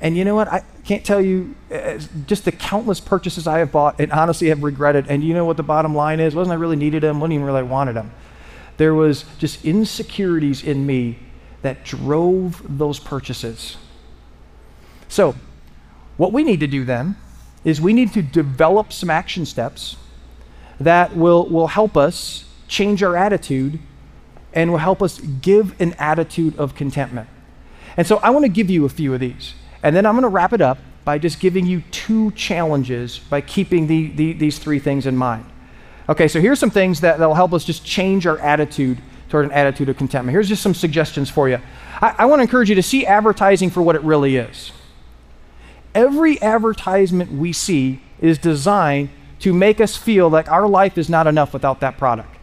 And 0.00 0.16
you 0.16 0.24
know 0.24 0.34
what? 0.34 0.48
I 0.48 0.62
can't 0.84 1.04
tell 1.04 1.20
you 1.20 1.54
uh, 1.72 1.98
just 2.26 2.44
the 2.44 2.52
countless 2.52 3.00
purchases 3.00 3.46
I 3.46 3.58
have 3.60 3.72
bought 3.72 3.98
and 3.98 4.12
honestly 4.12 4.48
have 4.48 4.62
regretted. 4.62 5.06
And 5.08 5.24
you 5.24 5.32
know 5.32 5.44
what 5.44 5.56
the 5.56 5.62
bottom 5.62 5.94
line 5.94 6.20
is? 6.20 6.34
Wasn't 6.34 6.52
I 6.52 6.56
really 6.56 6.76
needed 6.76 7.02
them? 7.02 7.18
Wasn't 7.18 7.32
even 7.32 7.46
really 7.46 7.62
wanted 7.62 7.94
them. 7.94 8.12
There 8.76 8.94
was 8.94 9.24
just 9.38 9.64
insecurities 9.64 10.62
in 10.62 10.84
me 10.84 11.18
that 11.62 11.84
drove 11.84 12.62
those 12.78 12.98
purchases. 12.98 13.78
So, 15.08 15.34
what 16.18 16.32
we 16.32 16.44
need 16.44 16.60
to 16.60 16.66
do 16.66 16.84
then 16.84 17.16
is 17.64 17.80
we 17.80 17.92
need 17.92 18.12
to 18.12 18.22
develop 18.22 18.92
some 18.92 19.10
action 19.10 19.46
steps 19.46 19.96
that 20.78 21.16
will, 21.16 21.48
will 21.48 21.68
help 21.68 21.96
us 21.96 22.44
change 22.68 23.02
our 23.02 23.16
attitude 23.16 23.78
and 24.52 24.70
will 24.70 24.78
help 24.78 25.02
us 25.02 25.18
give 25.20 25.78
an 25.80 25.94
attitude 25.94 26.56
of 26.58 26.74
contentment. 26.74 27.28
And 27.96 28.06
so 28.06 28.18
I 28.18 28.30
want 28.30 28.44
to 28.44 28.48
give 28.50 28.70
you 28.70 28.84
a 28.84 28.88
few 28.88 29.14
of 29.14 29.20
these. 29.20 29.54
And 29.86 29.94
then 29.94 30.04
I'm 30.04 30.14
going 30.14 30.22
to 30.22 30.28
wrap 30.28 30.52
it 30.52 30.60
up 30.60 30.78
by 31.04 31.16
just 31.16 31.38
giving 31.38 31.64
you 31.64 31.80
two 31.92 32.32
challenges 32.32 33.20
by 33.20 33.40
keeping 33.40 33.86
the, 33.86 34.08
the, 34.08 34.32
these 34.32 34.58
three 34.58 34.80
things 34.80 35.06
in 35.06 35.16
mind. 35.16 35.46
Okay, 36.08 36.26
so 36.26 36.40
here's 36.40 36.58
some 36.58 36.70
things 36.70 37.02
that, 37.02 37.20
will 37.20 37.34
help 37.34 37.52
us 37.52 37.64
just 37.64 37.84
change 37.84 38.26
our 38.26 38.36
attitude 38.40 38.98
toward 39.28 39.44
an 39.44 39.52
attitude 39.52 39.88
of 39.88 39.96
contentment. 39.96 40.32
Here's 40.32 40.48
just 40.48 40.60
some 40.60 40.74
suggestions 40.74 41.30
for 41.30 41.48
you. 41.48 41.60
I, 42.02 42.16
I 42.18 42.24
want 42.26 42.40
to 42.40 42.42
encourage 42.42 42.68
you 42.68 42.74
to 42.74 42.82
see 42.82 43.06
advertising 43.06 43.70
for 43.70 43.80
what 43.80 43.94
it 43.94 44.02
really 44.02 44.34
is. 44.34 44.72
Every 45.94 46.42
advertisement 46.42 47.30
we 47.30 47.52
see 47.52 48.02
is 48.20 48.38
designed 48.38 49.10
to 49.38 49.54
make 49.54 49.80
us 49.80 49.96
feel 49.96 50.28
like 50.28 50.50
our 50.50 50.66
life 50.66 50.98
is 50.98 51.08
not 51.08 51.28
enough 51.28 51.52
without 51.52 51.78
that 51.78 51.96
product. 51.96 52.36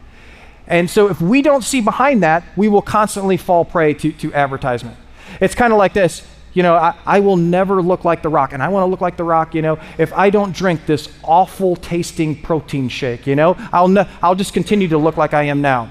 And 0.66 0.88
so 0.88 1.10
if 1.10 1.20
we 1.20 1.42
don't 1.42 1.62
see 1.62 1.82
behind 1.82 2.22
that, 2.22 2.42
we 2.56 2.68
will 2.68 2.80
constantly 2.80 3.36
fall 3.36 3.66
prey 3.66 3.92
to, 3.92 4.12
to 4.12 4.32
advertisement. 4.32 4.96
It's 5.42 5.54
kind 5.54 5.70
of 5.70 5.78
like 5.78 5.92
this 5.92 6.26
You 6.54 6.62
know, 6.62 6.76
I, 6.76 6.94
I 7.04 7.20
will 7.20 7.36
never 7.36 7.82
look 7.82 8.04
like 8.04 8.22
The 8.22 8.28
Rock, 8.28 8.52
and 8.52 8.62
I 8.62 8.68
want 8.68 8.84
to 8.84 8.86
look 8.86 9.00
like 9.00 9.16
The 9.16 9.24
Rock, 9.24 9.54
you 9.54 9.62
know, 9.62 9.78
if 9.98 10.12
I 10.12 10.30
don't 10.30 10.54
drink 10.54 10.86
this 10.86 11.08
awful 11.24 11.74
tasting 11.74 12.40
protein 12.40 12.88
shake, 12.88 13.26
you 13.26 13.34
know, 13.34 13.56
I'll, 13.72 13.88
ne- 13.88 14.08
I'll 14.22 14.36
just 14.36 14.54
continue 14.54 14.88
to 14.88 14.98
look 14.98 15.16
like 15.16 15.34
I 15.34 15.44
am 15.44 15.60
now. 15.60 15.90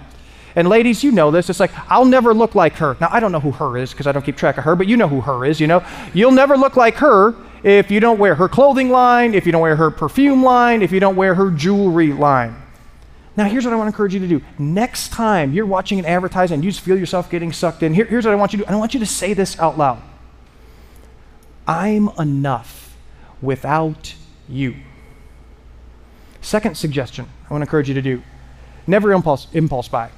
And 0.56 0.70
ladies, 0.70 1.04
you 1.04 1.12
know 1.12 1.32
this. 1.32 1.50
It's 1.50 1.60
like, 1.60 1.72
I'll 1.92 2.06
never 2.06 2.34
look 2.34 2.56
like 2.56 2.74
her. 2.76 2.96
Now, 3.02 3.10
I 3.12 3.20
don't 3.20 3.32
know 3.32 3.40
who 3.40 3.52
her 3.52 3.78
is 3.78 3.92
because 3.92 4.08
I 4.08 4.12
don't 4.12 4.24
keep 4.24 4.38
track 4.38 4.58
of 4.58 4.64
her, 4.64 4.76
but 4.76 4.88
you 4.88 4.96
know 4.96 5.08
who 5.08 5.20
her 5.22 5.46
is, 5.46 5.60
you 5.60 5.68
know. 5.68 5.84
You'll 6.14 6.32
never 6.32 6.56
look 6.56 6.78
like 6.78 6.96
her 6.96 7.36
if 7.64 7.90
you 7.90 8.00
don't 8.00 8.20
wear 8.20 8.36
her 8.36 8.48
clothing 8.48 8.90
line, 8.90 9.34
if 9.34 9.46
you 9.46 9.52
don't 9.52 9.62
wear 9.62 9.76
her 9.76 9.90
perfume 9.90 10.44
line, 10.44 10.82
if 10.82 10.92
you 10.92 11.00
don't 11.00 11.16
wear 11.16 11.34
her 11.34 11.50
jewelry 11.50 12.14
line. 12.14 12.56
Now, 13.36 13.46
here's 13.46 13.66
what 13.66 13.74
I 13.74 13.78
want 13.78 13.88
to 13.88 13.94
encourage 13.94 14.14
you 14.14 14.20
to 14.20 14.28
do. 14.28 14.42
Next 14.60 15.12
time 15.12 15.54
you're 15.54 15.66
watching 15.66 15.98
an 15.98 16.06
advertisement 16.06 16.60
and 16.60 16.64
you 16.64 16.72
just 16.72 16.84
feel 16.84 16.98
yourself 16.98 17.32
getting 17.32 17.52
sucked 17.52 17.82
in, 17.82 17.94
here, 17.94 18.06
here's 18.06 18.26
what 18.26 18.32
I 18.32 18.36
want 18.36 18.54
you 18.54 18.60
to 18.60 18.66
do. 18.66 18.72
I 18.72 18.76
want 18.76 18.94
you 18.94 19.00
to 19.00 19.08
say 19.08 19.34
this 19.34 19.58
out 19.60 19.78
loud 19.78 20.02
I'm 21.68 22.10
enough 22.20 22.96
without 23.42 24.16
you. 24.48 24.76
Second 26.42 26.76
suggestion 26.76 27.28
I 27.50 27.54
want 27.54 27.62
to 27.62 27.68
encourage 27.68 27.88
you 27.88 27.96
to 27.96 28.02
do 28.02 28.22
never 28.86 29.14
impulse, 29.14 29.48
impulse 29.54 29.88
buy. 29.88 30.12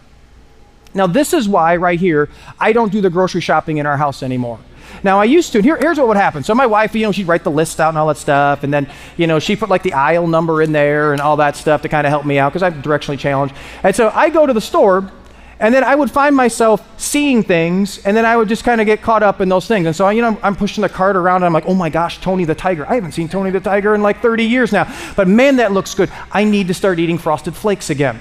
Now, 0.95 1.07
this 1.07 1.33
is 1.33 1.47
why, 1.47 1.75
right 1.75 1.99
here, 1.99 2.29
I 2.59 2.71
don't 2.71 2.91
do 2.91 3.01
the 3.01 3.09
grocery 3.09 3.41
shopping 3.41 3.77
in 3.77 3.85
our 3.85 3.97
house 3.97 4.23
anymore. 4.23 4.59
Now, 5.03 5.19
I 5.19 5.25
used 5.25 5.51
to, 5.51 5.57
and 5.57 5.65
here, 5.65 5.77
here's 5.77 5.97
what 5.97 6.07
would 6.07 6.17
happen. 6.17 6.41
So, 6.43 6.55
my 6.55 6.65
wife, 6.65 6.95
you 6.95 7.01
know, 7.01 7.11
she'd 7.11 7.27
write 7.27 7.43
the 7.43 7.51
list 7.51 7.81
out 7.81 7.89
and 7.89 7.97
all 7.97 8.07
that 8.07 8.17
stuff, 8.17 8.63
and 8.63 8.73
then, 8.73 8.89
you 9.17 9.27
know, 9.27 9.39
she 9.39 9.57
put 9.57 9.69
like 9.69 9.83
the 9.83 9.93
aisle 9.93 10.25
number 10.25 10.61
in 10.61 10.71
there 10.71 11.11
and 11.11 11.21
all 11.21 11.35
that 11.37 11.57
stuff 11.57 11.81
to 11.81 11.89
kind 11.89 12.07
of 12.07 12.11
help 12.11 12.25
me 12.25 12.39
out 12.39 12.53
because 12.53 12.63
I'm 12.63 12.81
directionally 12.81 13.19
challenged. 13.19 13.53
And 13.83 13.93
so 13.93 14.09
I 14.15 14.29
go 14.29 14.45
to 14.45 14.53
the 14.53 14.61
store, 14.61 15.11
and 15.59 15.73
then 15.73 15.83
I 15.83 15.95
would 15.95 16.11
find 16.11 16.35
myself 16.35 16.85
seeing 16.99 17.41
things, 17.41 17.99
and 18.05 18.15
then 18.15 18.25
I 18.25 18.35
would 18.35 18.49
just 18.49 18.63
kind 18.63 18.81
of 18.81 18.85
get 18.85 19.01
caught 19.01 19.23
up 19.23 19.39
in 19.39 19.47
those 19.47 19.67
things. 19.67 19.85
And 19.85 19.95
so, 19.95 20.09
you 20.09 20.21
know, 20.21 20.37
I'm 20.43 20.55
pushing 20.55 20.81
the 20.81 20.89
cart 20.89 21.15
around, 21.15 21.37
and 21.37 21.45
I'm 21.45 21.53
like, 21.53 21.65
oh 21.65 21.73
my 21.73 21.89
gosh, 21.89 22.19
Tony 22.19 22.43
the 22.43 22.55
Tiger. 22.55 22.85
I 22.87 22.95
haven't 22.95 23.13
seen 23.13 23.29
Tony 23.29 23.51
the 23.51 23.61
Tiger 23.61 23.95
in 23.95 24.01
like 24.01 24.21
30 24.21 24.43
years 24.43 24.73
now. 24.73 24.93
But 25.15 25.27
man, 25.29 25.55
that 25.57 25.71
looks 25.71 25.95
good. 25.95 26.11
I 26.31 26.43
need 26.43 26.67
to 26.67 26.73
start 26.73 26.99
eating 26.99 27.17
Frosted 27.17 27.55
Flakes 27.55 27.89
again. 27.89 28.19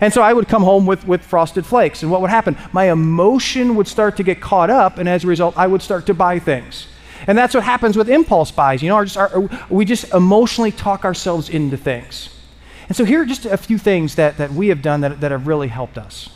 And 0.00 0.12
so 0.12 0.20
I 0.20 0.32
would 0.32 0.48
come 0.48 0.64
home 0.64 0.84
with, 0.84 1.06
with 1.06 1.22
frosted 1.22 1.64
flakes. 1.64 2.02
And 2.02 2.10
what 2.10 2.20
would 2.22 2.30
happen? 2.30 2.56
My 2.72 2.90
emotion 2.90 3.76
would 3.76 3.86
start 3.86 4.16
to 4.16 4.24
get 4.24 4.40
caught 4.40 4.68
up, 4.68 4.98
and 4.98 5.08
as 5.08 5.22
a 5.22 5.28
result, 5.28 5.56
I 5.56 5.68
would 5.68 5.80
start 5.80 6.06
to 6.06 6.14
buy 6.14 6.40
things. 6.40 6.88
And 7.28 7.38
that's 7.38 7.54
what 7.54 7.62
happens 7.62 7.96
with 7.96 8.08
impulse 8.08 8.50
buys. 8.50 8.82
You 8.82 8.88
know, 8.88 8.96
our, 8.96 9.06
our, 9.16 9.48
we 9.70 9.84
just 9.84 10.12
emotionally 10.12 10.72
talk 10.72 11.04
ourselves 11.04 11.48
into 11.48 11.76
things. 11.76 12.30
And 12.88 12.96
so 12.96 13.04
here 13.04 13.22
are 13.22 13.26
just 13.26 13.46
a 13.46 13.56
few 13.56 13.78
things 13.78 14.16
that, 14.16 14.38
that 14.38 14.50
we 14.50 14.68
have 14.68 14.82
done 14.82 15.02
that, 15.02 15.20
that 15.20 15.30
have 15.30 15.46
really 15.46 15.68
helped 15.68 15.98
us. 15.98 16.30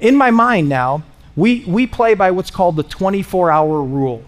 In 0.00 0.16
my 0.16 0.30
mind 0.30 0.68
now, 0.68 1.02
we, 1.36 1.64
we 1.66 1.86
play 1.86 2.14
by 2.14 2.30
what's 2.30 2.50
called 2.50 2.76
the 2.76 2.82
24 2.82 3.50
hour 3.50 3.82
rule. 3.82 4.22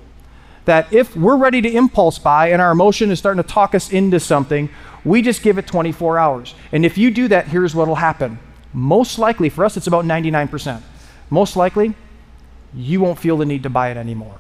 That 0.65 0.93
if 0.93 1.17
we're 1.17 1.37
ready 1.37 1.61
to 1.63 1.71
impulse 1.71 2.19
buy 2.19 2.49
and 2.51 2.61
our 2.61 2.73
emotion 2.73 3.11
is 3.11 3.19
starting 3.19 3.43
to 3.43 3.49
talk 3.49 3.75
us 3.75 3.93
into 3.93 4.19
something, 4.19 4.69
we 5.05 5.23
just 5.23 5.43
give 5.43 5.59
it 5.59 5.67
24 5.67 6.19
hours. 6.19 6.55
And 6.73 6.85
if 6.85 6.99
you 6.99 7.13
do 7.13 7.29
that, 7.29 7.47
here's 7.47 7.75
what 7.75 7.87
will 7.87 7.95
happen. 7.95 8.41
Most 8.73 9.19
likely, 9.19 9.49
for 9.49 9.65
us, 9.65 9.77
it's 9.77 9.87
about 9.87 10.05
99%. 10.05 10.83
Most 11.31 11.57
likely, 11.57 11.95
you 12.75 13.01
won't 13.01 13.19
feel 13.19 13.37
the 13.37 13.47
need 13.47 13.63
to 13.63 13.71
buy 13.71 13.91
it 13.91 13.97
anymore. 13.97 14.39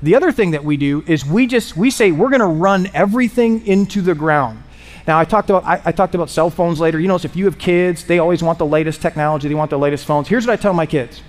The 0.00 0.14
other 0.14 0.30
thing 0.30 0.52
that 0.52 0.64
we 0.64 0.76
do 0.76 1.02
is 1.06 1.26
we 1.26 1.46
just 1.46 1.76
we 1.76 1.90
say 1.90 2.12
we're 2.12 2.30
going 2.30 2.40
to 2.40 2.46
run 2.46 2.88
everything 2.94 3.66
into 3.66 4.00
the 4.00 4.14
ground. 4.14 4.62
Now 5.08 5.18
I 5.18 5.24
talked 5.24 5.48
about 5.48 5.64
I, 5.64 5.80
I, 5.86 5.92
talked 5.92 6.14
about 6.14 6.28
cell 6.28 6.50
phones 6.50 6.78
later. 6.78 7.00
You 7.00 7.08
know, 7.08 7.16
if 7.16 7.34
you 7.34 7.46
have 7.46 7.56
kids, 7.58 8.04
they 8.04 8.18
always 8.18 8.42
want 8.42 8.58
the 8.58 8.66
latest 8.66 9.00
technology. 9.00 9.48
They 9.48 9.54
want 9.54 9.70
the 9.70 9.78
latest 9.78 10.04
phones. 10.04 10.28
Here's 10.28 10.46
what 10.46 10.52
I 10.52 10.56
tell 10.56 10.74
my 10.74 10.84
kids. 10.84 11.22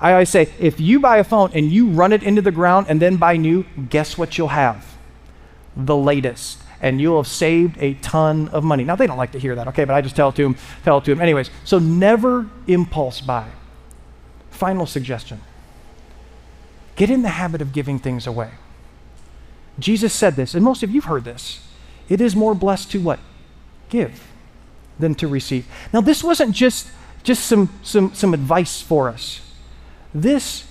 I 0.00 0.12
always 0.12 0.28
say, 0.28 0.48
if 0.60 0.80
you 0.80 1.00
buy 1.00 1.18
a 1.18 1.24
phone 1.24 1.50
and 1.52 1.70
you 1.70 1.88
run 1.88 2.12
it 2.12 2.22
into 2.22 2.42
the 2.42 2.52
ground 2.52 2.86
and 2.88 3.02
then 3.02 3.16
buy 3.16 3.36
new, 3.36 3.66
guess 3.90 4.16
what 4.16 4.38
you'll 4.38 4.48
have? 4.48 4.96
The 5.76 5.96
latest 5.96 6.62
and 6.80 7.00
you'll 7.00 7.22
have 7.22 7.30
saved 7.30 7.76
a 7.80 7.94
ton 7.94 8.48
of 8.48 8.62
money. 8.62 8.84
Now, 8.84 8.96
they 8.96 9.06
don't 9.06 9.16
like 9.16 9.32
to 9.32 9.38
hear 9.38 9.54
that, 9.56 9.68
okay, 9.68 9.84
but 9.84 9.94
I 9.94 10.00
just 10.00 10.16
tell 10.16 10.30
it 10.30 10.36
to 10.36 10.42
them, 10.42 10.56
tell 10.84 10.98
it 10.98 11.04
to 11.04 11.12
them. 11.12 11.20
Anyways, 11.20 11.50
so 11.64 11.78
never 11.78 12.48
impulse 12.66 13.20
buy. 13.20 13.48
Final 14.50 14.86
suggestion 14.86 15.40
get 16.94 17.08
in 17.08 17.22
the 17.22 17.30
habit 17.30 17.62
of 17.62 17.72
giving 17.72 17.98
things 17.98 18.26
away. 18.26 18.50
Jesus 19.78 20.12
said 20.12 20.36
this, 20.36 20.54
and 20.54 20.62
most 20.62 20.82
of 20.82 20.90
you've 20.90 21.06
heard 21.06 21.24
this. 21.24 21.66
It 22.12 22.20
is 22.20 22.36
more 22.36 22.54
blessed 22.54 22.90
to 22.90 23.00
what? 23.00 23.20
Give 23.88 24.22
than 24.98 25.14
to 25.14 25.26
receive. 25.26 25.66
Now, 25.94 26.02
this 26.02 26.22
wasn't 26.22 26.54
just, 26.54 26.88
just 27.22 27.46
some, 27.46 27.70
some, 27.82 28.14
some 28.14 28.34
advice 28.34 28.82
for 28.82 29.08
us, 29.08 29.40
this 30.12 30.66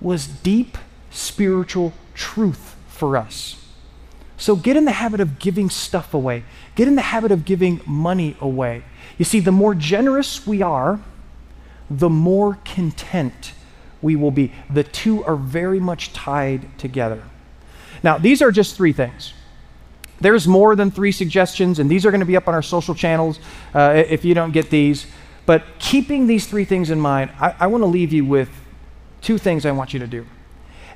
was 0.00 0.26
deep 0.26 0.78
spiritual 1.10 1.92
truth 2.14 2.76
for 2.88 3.18
us. 3.18 3.62
So 4.38 4.56
get 4.56 4.74
in 4.74 4.86
the 4.86 4.92
habit 4.92 5.20
of 5.20 5.38
giving 5.38 5.68
stuff 5.68 6.14
away. 6.14 6.44
Get 6.76 6.88
in 6.88 6.94
the 6.94 7.02
habit 7.02 7.30
of 7.30 7.44
giving 7.44 7.82
money 7.84 8.38
away. 8.40 8.82
You 9.18 9.26
see, 9.26 9.40
the 9.40 9.52
more 9.52 9.74
generous 9.74 10.46
we 10.46 10.62
are, 10.62 10.98
the 11.90 12.08
more 12.08 12.56
content 12.64 13.52
we 14.00 14.16
will 14.16 14.30
be. 14.30 14.54
The 14.70 14.84
two 14.84 15.22
are 15.24 15.36
very 15.36 15.78
much 15.78 16.14
tied 16.14 16.78
together. 16.78 17.22
Now, 18.02 18.16
these 18.16 18.40
are 18.40 18.50
just 18.50 18.76
three 18.76 18.94
things. 18.94 19.34
There's 20.20 20.46
more 20.46 20.76
than 20.76 20.90
three 20.90 21.12
suggestions, 21.12 21.78
and 21.78 21.90
these 21.90 22.04
are 22.04 22.10
going 22.10 22.20
to 22.20 22.26
be 22.26 22.36
up 22.36 22.48
on 22.48 22.54
our 22.54 22.62
social 22.62 22.94
channels 22.94 23.38
uh, 23.74 24.04
if 24.06 24.24
you 24.24 24.34
don't 24.34 24.52
get 24.52 24.70
these. 24.70 25.06
But 25.46 25.64
keeping 25.78 26.26
these 26.26 26.46
three 26.46 26.64
things 26.64 26.90
in 26.90 27.00
mind, 27.00 27.30
I, 27.40 27.54
I 27.60 27.66
want 27.66 27.82
to 27.82 27.86
leave 27.86 28.12
you 28.12 28.24
with 28.24 28.50
two 29.22 29.38
things 29.38 29.64
I 29.66 29.72
want 29.72 29.92
you 29.92 30.00
to 30.00 30.06
do. 30.06 30.26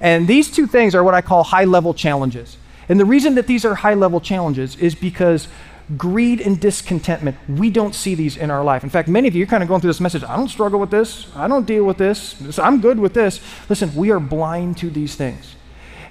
And 0.00 0.28
these 0.28 0.50
two 0.50 0.66
things 0.66 0.94
are 0.94 1.02
what 1.02 1.14
I 1.14 1.22
call 1.22 1.44
high 1.44 1.64
level 1.64 1.94
challenges. 1.94 2.56
And 2.88 3.00
the 3.00 3.04
reason 3.04 3.34
that 3.37 3.46
these 3.46 3.64
are 3.64 3.74
high 3.74 3.94
level 3.94 4.20
challenges 4.20 4.76
is 4.76 4.94
because 4.94 5.48
greed 5.96 6.40
and 6.40 6.60
discontentment, 6.60 7.37
we 7.48 7.70
don't 7.70 7.94
see 7.94 8.14
these 8.14 8.37
in 8.37 8.50
our 8.50 8.64
life. 8.64 8.84
In 8.84 8.90
fact, 8.90 9.08
many 9.08 9.28
of 9.28 9.34
you 9.34 9.44
are 9.44 9.46
kind 9.46 9.62
of 9.62 9.68
going 9.68 9.80
through 9.80 9.90
this 9.90 10.00
message 10.00 10.22
I 10.22 10.37
don't 10.37 10.48
struggle 10.48 10.80
with 10.80 10.90
this, 10.90 11.26
I 11.34 11.48
don't 11.48 11.66
deal 11.66 11.84
with 11.84 11.98
this, 11.98 12.58
I'm 12.58 12.80
good 12.80 12.98
with 12.98 13.14
this. 13.14 13.40
Listen, 13.68 13.94
we 13.94 14.10
are 14.10 14.20
blind 14.20 14.78
to 14.78 14.90
these 14.90 15.14
things. 15.14 15.56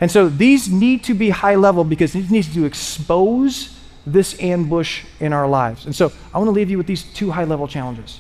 And 0.04 0.12
so 0.12 0.28
these 0.28 0.70
need 0.70 1.06
to 1.06 1.14
be 1.14 1.30
high 1.30 1.56
level 1.56 1.86
because 1.86 2.14
it 2.14 2.30
needs 2.30 2.54
to 2.56 2.66
expose 2.66 3.80
this 4.06 4.38
ambush 4.42 5.06
in 5.22 5.32
our 5.32 5.48
lives. 5.48 5.86
And 5.86 5.96
so 5.96 6.12
I 6.34 6.40
want 6.40 6.50
to 6.50 6.52
leave 6.52 6.70
you 6.70 6.78
with 6.78 6.88
these 6.88 7.04
two 7.04 7.32
high 7.32 7.46
level 7.46 7.70
challenges. 7.70 8.20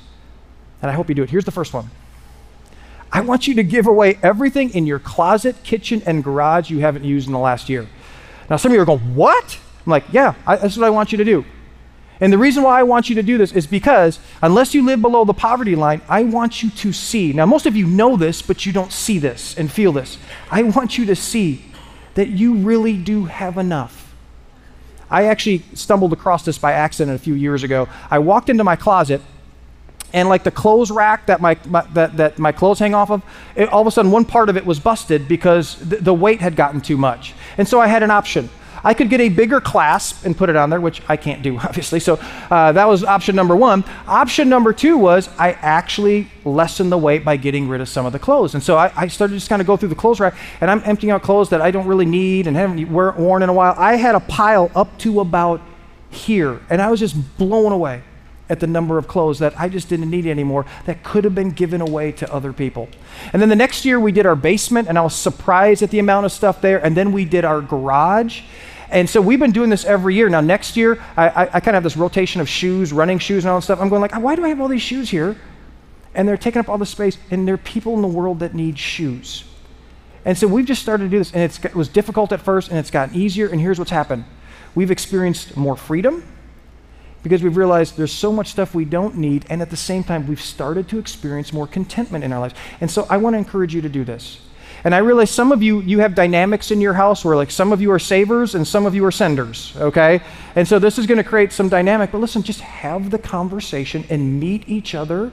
And 0.81 0.89
I 0.89 0.93
hope 0.93 1.09
you 1.09 1.15
do 1.15 1.23
it. 1.23 1.29
Here's 1.29 1.43
the 1.43 1.51
first 1.51 1.73
one. 1.73 1.89
I 3.11 3.19
want 3.19 3.49
you 3.49 3.55
to 3.55 3.63
give 3.63 3.85
away 3.85 4.17
everything 4.23 4.69
in 4.73 4.87
your 4.87 4.97
closet, 4.97 5.61
kitchen, 5.63 6.01
and 6.05 6.23
garage 6.23 6.69
you 6.69 6.79
haven't 6.79 7.03
used 7.03 7.27
in 7.27 7.33
the 7.33 7.39
last 7.39 7.67
year. 7.67 7.85
Now, 8.49 8.55
some 8.55 8.71
of 8.71 8.75
you 8.77 8.81
are 8.81 8.85
going, 8.85 9.13
What? 9.13 9.59
I'm 9.85 9.89
like, 9.89 10.05
Yeah, 10.13 10.35
I, 10.47 10.55
that's 10.55 10.77
what 10.77 10.85
I 10.85 10.89
want 10.89 11.11
you 11.11 11.17
to 11.17 11.25
do. 11.25 11.43
And 12.21 12.31
the 12.31 12.37
reason 12.37 12.63
why 12.63 12.79
I 12.79 12.83
want 12.83 13.09
you 13.09 13.15
to 13.15 13.23
do 13.23 13.37
this 13.37 13.51
is 13.51 13.67
because 13.67 14.19
unless 14.41 14.73
you 14.73 14.85
live 14.85 15.01
below 15.01 15.25
the 15.25 15.33
poverty 15.33 15.75
line, 15.75 16.01
I 16.07 16.23
want 16.23 16.63
you 16.63 16.69
to 16.69 16.93
see. 16.93 17.33
Now, 17.33 17.45
most 17.45 17.65
of 17.65 17.75
you 17.75 17.87
know 17.87 18.15
this, 18.15 18.41
but 18.41 18.65
you 18.65 18.71
don't 18.71 18.93
see 18.93 19.19
this 19.19 19.57
and 19.57 19.69
feel 19.69 19.91
this. 19.91 20.17
I 20.49 20.63
want 20.63 20.97
you 20.97 21.05
to 21.07 21.15
see 21.17 21.65
that 22.15 22.29
you 22.29 22.55
really 22.55 22.97
do 22.97 23.25
have 23.25 23.57
enough. 23.57 24.13
I 25.09 25.25
actually 25.25 25.63
stumbled 25.73 26.13
across 26.13 26.43
this 26.43 26.57
by 26.57 26.73
accident 26.73 27.15
a 27.15 27.19
few 27.19 27.35
years 27.35 27.63
ago. 27.63 27.87
I 28.09 28.19
walked 28.19 28.49
into 28.49 28.63
my 28.63 28.75
closet 28.75 29.21
and 30.13 30.29
like 30.29 30.43
the 30.43 30.51
clothes 30.51 30.91
rack 30.91 31.25
that 31.25 31.41
my, 31.41 31.57
my, 31.65 31.81
that, 31.93 32.17
that 32.17 32.39
my 32.39 32.51
clothes 32.51 32.79
hang 32.79 32.93
off 32.93 33.09
of, 33.09 33.23
it, 33.55 33.67
all 33.69 33.81
of 33.81 33.87
a 33.87 33.91
sudden 33.91 34.11
one 34.11 34.25
part 34.25 34.49
of 34.49 34.57
it 34.57 34.65
was 34.65 34.79
busted 34.79 35.27
because 35.27 35.75
th- 35.89 36.03
the 36.03 36.13
weight 36.13 36.39
had 36.39 36.55
gotten 36.55 36.81
too 36.81 36.97
much. 36.97 37.33
And 37.57 37.67
so 37.67 37.79
I 37.81 37.87
had 37.87 38.03
an 38.03 38.11
option. 38.11 38.49
I 38.83 38.93
could 38.93 39.09
get 39.09 39.21
a 39.21 39.29
bigger 39.29 39.61
clasp 39.61 40.25
and 40.25 40.35
put 40.35 40.49
it 40.49 40.55
on 40.55 40.69
there, 40.69 40.81
which 40.81 41.01
I 41.07 41.17
can't 41.17 41.41
do, 41.41 41.57
obviously. 41.63 41.99
So 41.99 42.19
uh, 42.51 42.71
that 42.71 42.87
was 42.87 43.03
option 43.03 43.35
number 43.35 43.55
one. 43.55 43.83
Option 44.07 44.49
number 44.49 44.73
two 44.73 44.97
was 44.97 45.29
I 45.37 45.51
actually 45.53 46.27
lessened 46.45 46.91
the 46.91 46.97
weight 46.97 47.23
by 47.23 47.37
getting 47.37 47.69
rid 47.69 47.81
of 47.81 47.89
some 47.89 48.05
of 48.05 48.13
the 48.13 48.19
clothes. 48.19 48.53
And 48.53 48.63
so 48.63 48.77
I, 48.77 48.91
I 48.95 49.07
started 49.07 49.35
just 49.35 49.49
kind 49.49 49.61
of 49.61 49.67
go 49.67 49.77
through 49.77 49.89
the 49.89 49.95
clothes 49.95 50.19
rack, 50.19 50.35
and 50.61 50.69
I'm 50.69 50.81
emptying 50.85 51.11
out 51.11 51.21
clothes 51.21 51.49
that 51.49 51.61
I 51.61 51.71
don't 51.71 51.87
really 51.87 52.05
need 52.05 52.47
and 52.47 52.55
haven't 52.55 52.91
worn 52.91 53.43
in 53.43 53.49
a 53.49 53.53
while. 53.53 53.75
I 53.77 53.95
had 53.95 54.15
a 54.15 54.19
pile 54.19 54.71
up 54.75 54.97
to 54.99 55.19
about 55.19 55.61
here, 56.09 56.59
and 56.69 56.81
I 56.81 56.91
was 56.91 56.99
just 56.99 57.37
blown 57.37 57.71
away 57.71 58.03
at 58.49 58.59
the 58.59 58.67
number 58.67 58.97
of 58.97 59.07
clothes 59.07 59.39
that 59.39 59.57
I 59.59 59.69
just 59.69 59.89
didn't 59.89 60.09
need 60.09 60.27
anymore 60.27 60.65
that 60.85 61.03
could 61.03 61.23
have 61.23 61.33
been 61.33 61.51
given 61.51 61.81
away 61.81 62.11
to 62.13 62.31
other 62.31 62.53
people. 62.53 62.89
And 63.31 63.41
then 63.41 63.49
the 63.49 63.55
next 63.55 63.85
year 63.85 63.99
we 63.99 64.11
did 64.11 64.25
our 64.25 64.35
basement, 64.35 64.89
and 64.89 64.97
I 64.97 65.01
was 65.01 65.15
surprised 65.15 65.81
at 65.81 65.89
the 65.91 65.99
amount 65.99 66.25
of 66.25 66.31
stuff 66.31 66.61
there. 66.61 66.83
And 66.83 66.95
then 66.95 67.11
we 67.11 67.25
did 67.25 67.45
our 67.45 67.61
garage. 67.61 68.41
And 68.93 69.09
so 69.09 69.19
we've 69.19 69.39
been 69.39 69.51
doing 69.51 69.71
this 69.71 69.85
every 69.85 70.13
year. 70.13 70.29
Now, 70.29 70.39
next 70.39 70.77
year, 70.77 71.03
I, 71.17 71.27
I, 71.27 71.41
I 71.41 71.59
kind 71.59 71.69
of 71.69 71.73
have 71.73 71.83
this 71.83 71.97
rotation 71.97 72.39
of 72.41 72.47
shoes, 72.47 72.93
running 72.93 73.17
shoes, 73.17 73.43
and 73.43 73.49
all 73.49 73.57
that 73.57 73.63
stuff. 73.63 73.81
I'm 73.81 73.89
going 73.89 74.03
like, 74.03 74.15
why 74.15 74.35
do 74.35 74.45
I 74.45 74.49
have 74.49 74.61
all 74.61 74.67
these 74.67 74.83
shoes 74.83 75.09
here? 75.09 75.35
And 76.13 76.27
they're 76.27 76.37
taking 76.37 76.59
up 76.59 76.69
all 76.69 76.77
the 76.77 76.85
space, 76.85 77.17
and 77.31 77.47
there 77.47 77.55
are 77.55 77.57
people 77.57 77.95
in 77.95 78.03
the 78.03 78.07
world 78.07 78.39
that 78.41 78.53
need 78.53 78.77
shoes. 78.77 79.45
And 80.25 80.37
so 80.37 80.47
we've 80.47 80.67
just 80.67 80.83
started 80.83 81.05
to 81.05 81.09
do 81.09 81.17
this, 81.17 81.33
and 81.33 81.41
it 81.41 81.75
was 81.75 81.89
difficult 81.89 82.31
at 82.31 82.39
first, 82.39 82.69
and 82.69 82.77
it's 82.77 82.91
gotten 82.91 83.15
easier. 83.15 83.47
And 83.47 83.59
here's 83.59 83.79
what's 83.79 83.91
happened 83.91 84.25
we've 84.75 84.91
experienced 84.91 85.57
more 85.57 85.75
freedom 85.75 86.23
because 87.23 87.41
we've 87.41 87.57
realized 87.57 87.97
there's 87.97 88.13
so 88.13 88.31
much 88.31 88.49
stuff 88.49 88.75
we 88.75 88.85
don't 88.85 89.17
need, 89.17 89.43
and 89.49 89.63
at 89.63 89.71
the 89.71 89.77
same 89.77 90.03
time, 90.03 90.27
we've 90.27 90.41
started 90.41 90.87
to 90.89 90.99
experience 90.99 91.51
more 91.51 91.65
contentment 91.65 92.23
in 92.23 92.31
our 92.31 92.39
lives. 92.39 92.53
And 92.79 92.91
so 92.91 93.07
I 93.09 93.17
want 93.17 93.33
to 93.33 93.39
encourage 93.39 93.73
you 93.73 93.81
to 93.81 93.89
do 93.89 94.03
this. 94.03 94.39
And 94.83 94.93
I 94.93 94.97
realize 94.97 95.31
some 95.31 95.51
of 95.51 95.63
you, 95.63 95.79
you 95.81 95.99
have 95.99 96.13
dynamics 96.13 96.69
in 96.69 96.81
your 96.81 96.93
house 96.93 97.23
where 97.23 97.37
like 97.37 97.51
some 97.51 97.71
of 97.71 97.81
you 97.81 97.91
are 97.91 97.99
savers 97.99 98.53
and 98.53 98.67
some 98.67 98.85
of 98.85 98.93
you 98.93 99.05
are 99.05 99.11
senders, 99.11 99.73
okay? 99.77 100.21
And 100.55 100.67
so 100.67 100.77
this 100.77 100.97
is 100.97 101.07
going 101.07 101.19
to 101.19 101.23
create 101.23 101.53
some 101.53 101.69
dynamic. 101.69 102.11
But 102.11 102.19
listen, 102.19 102.43
just 102.43 102.59
have 102.59 103.09
the 103.09 103.17
conversation 103.17 104.03
and 104.09 104.39
meet 104.39 104.67
each 104.67 104.93
other 104.93 105.31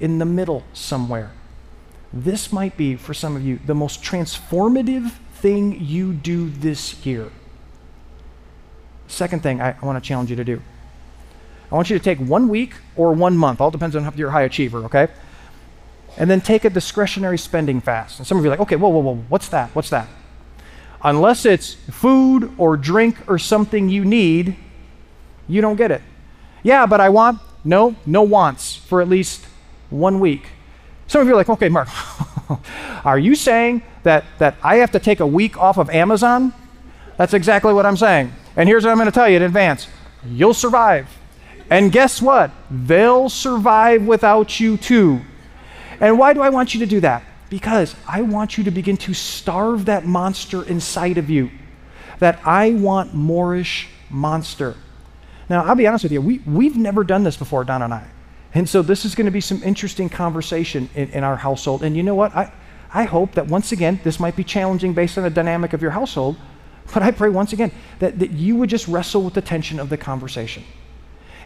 in 0.00 0.18
the 0.18 0.24
middle 0.24 0.64
somewhere. 0.72 1.32
This 2.12 2.52
might 2.52 2.76
be, 2.78 2.96
for 2.96 3.12
some 3.12 3.36
of 3.36 3.44
you, 3.44 3.58
the 3.66 3.74
most 3.74 4.02
transformative 4.02 5.12
thing 5.34 5.84
you 5.84 6.14
do 6.14 6.48
this 6.48 7.04
year. 7.04 7.30
Second 9.08 9.42
thing 9.42 9.60
I, 9.60 9.76
want 9.82 10.02
to 10.02 10.06
challenge 10.06 10.30
you 10.30 10.36
to 10.36 10.44
do 10.44 10.62
I 11.70 11.74
want 11.74 11.90
you 11.90 11.98
to 11.98 12.02
take 12.02 12.18
one 12.18 12.48
week 12.48 12.74
or 12.94 13.12
one 13.12 13.36
month, 13.36 13.60
all 13.60 13.70
depends 13.70 13.96
on 13.96 14.04
if 14.06 14.16
you're 14.16 14.28
a 14.28 14.32
high 14.32 14.42
achiever, 14.42 14.84
okay? 14.84 15.08
And 16.18 16.30
then 16.30 16.40
take 16.40 16.64
a 16.64 16.70
discretionary 16.70 17.38
spending 17.38 17.80
fast. 17.80 18.18
And 18.18 18.26
some 18.26 18.38
of 18.38 18.44
you 18.44 18.50
are 18.50 18.54
like, 18.54 18.60
okay, 18.60 18.76
whoa, 18.76 18.88
whoa, 18.88 19.00
whoa, 19.00 19.16
what's 19.28 19.48
that? 19.50 19.74
What's 19.74 19.90
that? 19.90 20.08
Unless 21.02 21.44
it's 21.44 21.74
food 21.74 22.52
or 22.58 22.76
drink 22.76 23.16
or 23.28 23.38
something 23.38 23.88
you 23.88 24.04
need, 24.04 24.56
you 25.46 25.60
don't 25.60 25.76
get 25.76 25.90
it. 25.90 26.02
Yeah, 26.62 26.86
but 26.86 27.00
I 27.00 27.10
want, 27.10 27.40
no, 27.64 27.94
no 28.06 28.22
wants 28.22 28.76
for 28.76 29.00
at 29.00 29.08
least 29.08 29.44
one 29.90 30.20
week. 30.20 30.46
Some 31.06 31.20
of 31.20 31.26
you 31.28 31.34
are 31.34 31.36
like, 31.36 31.48
okay, 31.48 31.68
Mark, 31.68 31.88
are 33.04 33.18
you 33.18 33.34
saying 33.34 33.82
that, 34.02 34.24
that 34.38 34.56
I 34.62 34.76
have 34.76 34.90
to 34.92 34.98
take 34.98 35.20
a 35.20 35.26
week 35.26 35.56
off 35.58 35.78
of 35.78 35.90
Amazon? 35.90 36.52
That's 37.16 37.34
exactly 37.34 37.72
what 37.72 37.86
I'm 37.86 37.96
saying. 37.96 38.32
And 38.56 38.68
here's 38.68 38.84
what 38.84 38.90
I'm 38.90 38.96
going 38.96 39.06
to 39.06 39.12
tell 39.12 39.28
you 39.28 39.36
in 39.36 39.42
advance 39.42 39.88
you'll 40.24 40.54
survive. 40.54 41.08
And 41.70 41.92
guess 41.92 42.22
what? 42.22 42.50
They'll 42.70 43.28
survive 43.28 44.06
without 44.06 44.58
you 44.58 44.76
too. 44.76 45.20
And 46.00 46.18
why 46.18 46.32
do 46.32 46.40
I 46.40 46.50
want 46.50 46.74
you 46.74 46.80
to 46.80 46.86
do 46.86 47.00
that? 47.00 47.22
Because 47.48 47.94
I 48.06 48.22
want 48.22 48.58
you 48.58 48.64
to 48.64 48.70
begin 48.70 48.96
to 48.98 49.14
starve 49.14 49.86
that 49.86 50.04
monster 50.04 50.62
inside 50.62 51.18
of 51.18 51.30
you. 51.30 51.50
That 52.18 52.40
I 52.44 52.72
want 52.72 53.14
Moorish 53.14 53.88
monster. 54.10 54.74
Now, 55.48 55.64
I'll 55.64 55.76
be 55.76 55.86
honest 55.86 56.04
with 56.04 56.12
you, 56.12 56.20
we, 56.20 56.38
we've 56.40 56.76
never 56.76 57.04
done 57.04 57.22
this 57.22 57.36
before, 57.36 57.64
Don 57.64 57.82
and 57.82 57.94
I. 57.94 58.06
And 58.54 58.68
so 58.68 58.82
this 58.82 59.04
is 59.04 59.14
going 59.14 59.26
to 59.26 59.30
be 59.30 59.40
some 59.40 59.62
interesting 59.62 60.08
conversation 60.08 60.88
in, 60.94 61.10
in 61.10 61.24
our 61.24 61.36
household. 61.36 61.82
And 61.82 61.96
you 61.96 62.02
know 62.02 62.14
what? 62.14 62.34
I, 62.34 62.52
I 62.92 63.04
hope 63.04 63.32
that 63.32 63.46
once 63.46 63.72
again, 63.72 64.00
this 64.02 64.18
might 64.18 64.34
be 64.34 64.44
challenging 64.44 64.94
based 64.94 65.18
on 65.18 65.24
the 65.24 65.30
dynamic 65.30 65.72
of 65.72 65.82
your 65.82 65.90
household, 65.90 66.36
but 66.94 67.02
I 67.02 67.10
pray 67.10 67.28
once 67.28 67.52
again 67.52 67.70
that, 67.98 68.18
that 68.18 68.30
you 68.30 68.56
would 68.56 68.70
just 68.70 68.88
wrestle 68.88 69.22
with 69.22 69.34
the 69.34 69.42
tension 69.42 69.78
of 69.78 69.88
the 69.88 69.96
conversation 69.96 70.64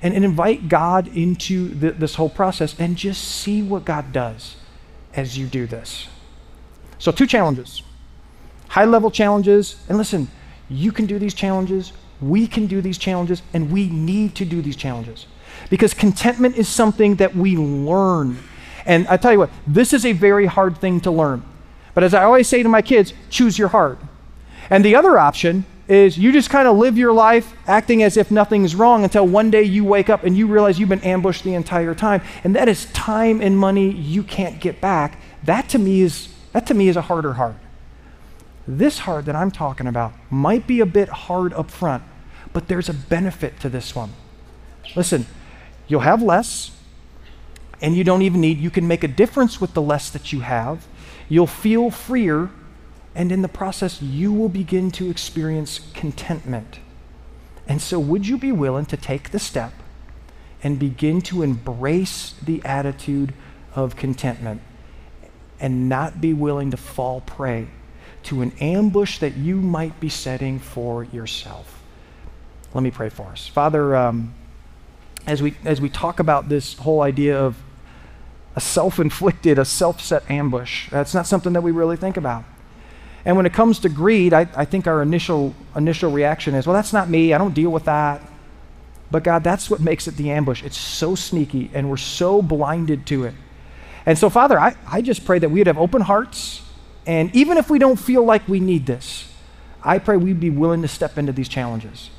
and, 0.02 0.14
and 0.14 0.24
invite 0.24 0.68
God 0.68 1.08
into 1.08 1.68
the, 1.68 1.92
this 1.92 2.14
whole 2.14 2.30
process 2.30 2.74
and 2.78 2.96
just 2.96 3.22
see 3.22 3.62
what 3.62 3.84
God 3.84 4.12
does 4.12 4.56
as 5.14 5.36
you 5.36 5.46
do 5.46 5.66
this. 5.66 6.08
So, 6.98 7.12
two 7.12 7.26
challenges 7.26 7.82
high 8.68 8.84
level 8.84 9.10
challenges. 9.10 9.76
And 9.88 9.98
listen, 9.98 10.28
you 10.68 10.92
can 10.92 11.06
do 11.06 11.18
these 11.18 11.34
challenges, 11.34 11.92
we 12.20 12.46
can 12.46 12.66
do 12.66 12.80
these 12.80 12.98
challenges, 12.98 13.42
and 13.52 13.70
we 13.70 13.88
need 13.88 14.34
to 14.36 14.44
do 14.44 14.62
these 14.62 14.76
challenges. 14.76 15.26
Because 15.68 15.92
contentment 15.92 16.56
is 16.56 16.68
something 16.68 17.16
that 17.16 17.34
we 17.34 17.56
learn. 17.56 18.38
And 18.86 19.06
I 19.08 19.16
tell 19.16 19.32
you 19.32 19.40
what, 19.40 19.50
this 19.66 19.92
is 19.92 20.06
a 20.06 20.12
very 20.12 20.46
hard 20.46 20.78
thing 20.78 21.00
to 21.00 21.10
learn. 21.10 21.42
But 21.94 22.04
as 22.04 22.14
I 22.14 22.22
always 22.22 22.46
say 22.46 22.62
to 22.62 22.68
my 22.68 22.82
kids, 22.82 23.12
choose 23.28 23.58
your 23.58 23.68
heart. 23.68 23.98
And 24.70 24.84
the 24.84 24.94
other 24.94 25.18
option 25.18 25.64
is 25.90 26.16
you 26.16 26.30
just 26.30 26.50
kind 26.50 26.68
of 26.68 26.76
live 26.76 26.96
your 26.96 27.12
life 27.12 27.52
acting 27.66 28.04
as 28.04 28.16
if 28.16 28.30
nothing's 28.30 28.76
wrong 28.76 29.02
until 29.02 29.26
one 29.26 29.50
day 29.50 29.64
you 29.64 29.84
wake 29.84 30.08
up 30.08 30.22
and 30.22 30.38
you 30.38 30.46
realize 30.46 30.78
you've 30.78 30.88
been 30.88 31.02
ambushed 31.02 31.42
the 31.42 31.54
entire 31.54 31.96
time. 31.96 32.22
And 32.44 32.54
that 32.54 32.68
is 32.68 32.86
time 32.92 33.40
and 33.40 33.58
money 33.58 33.90
you 33.90 34.22
can't 34.22 34.60
get 34.60 34.80
back. 34.80 35.20
That 35.42 35.68
to 35.70 35.80
me 35.80 36.02
is 36.02 36.28
that 36.52 36.66
to 36.68 36.74
me 36.74 36.88
is 36.88 36.96
a 36.96 37.02
harder 37.02 37.32
heart. 37.32 37.56
This 38.68 39.00
heart 39.00 39.24
that 39.24 39.34
I'm 39.34 39.50
talking 39.50 39.88
about 39.88 40.12
might 40.30 40.68
be 40.68 40.78
a 40.78 40.86
bit 40.86 41.08
hard 41.08 41.52
up 41.54 41.72
front, 41.72 42.04
but 42.52 42.68
there's 42.68 42.88
a 42.88 42.94
benefit 42.94 43.58
to 43.60 43.68
this 43.68 43.92
one. 43.92 44.12
Listen, 44.94 45.26
you'll 45.88 46.00
have 46.00 46.22
less, 46.22 46.70
and 47.82 47.96
you 47.96 48.04
don't 48.04 48.22
even 48.22 48.40
need, 48.40 48.58
you 48.58 48.70
can 48.70 48.86
make 48.86 49.02
a 49.02 49.08
difference 49.08 49.60
with 49.60 49.74
the 49.74 49.82
less 49.82 50.10
that 50.10 50.32
you 50.32 50.40
have. 50.40 50.86
You'll 51.28 51.48
feel 51.48 51.90
freer 51.90 52.50
and 53.14 53.32
in 53.32 53.42
the 53.42 53.48
process, 53.48 54.00
you 54.00 54.32
will 54.32 54.48
begin 54.48 54.90
to 54.92 55.10
experience 55.10 55.80
contentment. 55.94 56.78
And 57.66 57.80
so, 57.80 57.98
would 57.98 58.26
you 58.26 58.38
be 58.38 58.52
willing 58.52 58.86
to 58.86 58.96
take 58.96 59.30
the 59.30 59.38
step 59.38 59.72
and 60.62 60.78
begin 60.78 61.20
to 61.22 61.42
embrace 61.42 62.34
the 62.42 62.62
attitude 62.64 63.34
of 63.74 63.96
contentment 63.96 64.60
and 65.58 65.88
not 65.88 66.20
be 66.20 66.32
willing 66.32 66.70
to 66.70 66.76
fall 66.76 67.20
prey 67.20 67.68
to 68.22 68.42
an 68.42 68.52
ambush 68.60 69.18
that 69.18 69.36
you 69.36 69.56
might 69.56 69.98
be 70.00 70.08
setting 70.08 70.58
for 70.58 71.04
yourself? 71.04 71.82
Let 72.72 72.82
me 72.82 72.90
pray 72.90 73.08
for 73.08 73.26
us. 73.26 73.48
Father, 73.48 73.96
um, 73.96 74.34
as, 75.26 75.42
we, 75.42 75.54
as 75.64 75.80
we 75.80 75.88
talk 75.88 76.20
about 76.20 76.48
this 76.48 76.74
whole 76.74 77.02
idea 77.02 77.38
of 77.38 77.56
a 78.54 78.60
self 78.60 78.98
inflicted, 79.00 79.58
a 79.58 79.64
self 79.64 80.00
set 80.00 80.28
ambush, 80.30 80.88
that's 80.90 81.14
not 81.14 81.26
something 81.26 81.52
that 81.54 81.62
we 81.62 81.72
really 81.72 81.96
think 81.96 82.16
about. 82.16 82.44
And 83.24 83.36
when 83.36 83.46
it 83.46 83.52
comes 83.52 83.78
to 83.80 83.88
greed, 83.88 84.32
I, 84.32 84.48
I 84.56 84.64
think 84.64 84.86
our 84.86 85.02
initial, 85.02 85.54
initial 85.76 86.10
reaction 86.10 86.54
is, 86.54 86.66
well, 86.66 86.74
that's 86.74 86.92
not 86.92 87.08
me. 87.08 87.34
I 87.34 87.38
don't 87.38 87.54
deal 87.54 87.70
with 87.70 87.84
that. 87.84 88.22
But 89.10 89.24
God, 89.24 89.44
that's 89.44 89.68
what 89.68 89.80
makes 89.80 90.06
it 90.06 90.16
the 90.16 90.30
ambush. 90.30 90.62
It's 90.62 90.78
so 90.78 91.14
sneaky, 91.14 91.70
and 91.74 91.90
we're 91.90 91.96
so 91.96 92.40
blinded 92.40 93.06
to 93.06 93.24
it. 93.24 93.34
And 94.06 94.16
so, 94.16 94.30
Father, 94.30 94.58
I, 94.58 94.76
I 94.86 95.02
just 95.02 95.24
pray 95.24 95.38
that 95.38 95.50
we 95.50 95.60
would 95.60 95.66
have 95.66 95.78
open 95.78 96.02
hearts. 96.02 96.62
And 97.06 97.34
even 97.34 97.58
if 97.58 97.68
we 97.68 97.78
don't 97.78 97.96
feel 97.96 98.24
like 98.24 98.46
we 98.48 98.60
need 98.60 98.86
this, 98.86 99.30
I 99.82 99.98
pray 99.98 100.16
we'd 100.16 100.40
be 100.40 100.50
willing 100.50 100.82
to 100.82 100.88
step 100.88 101.18
into 101.18 101.32
these 101.32 101.48
challenges. 101.48 102.10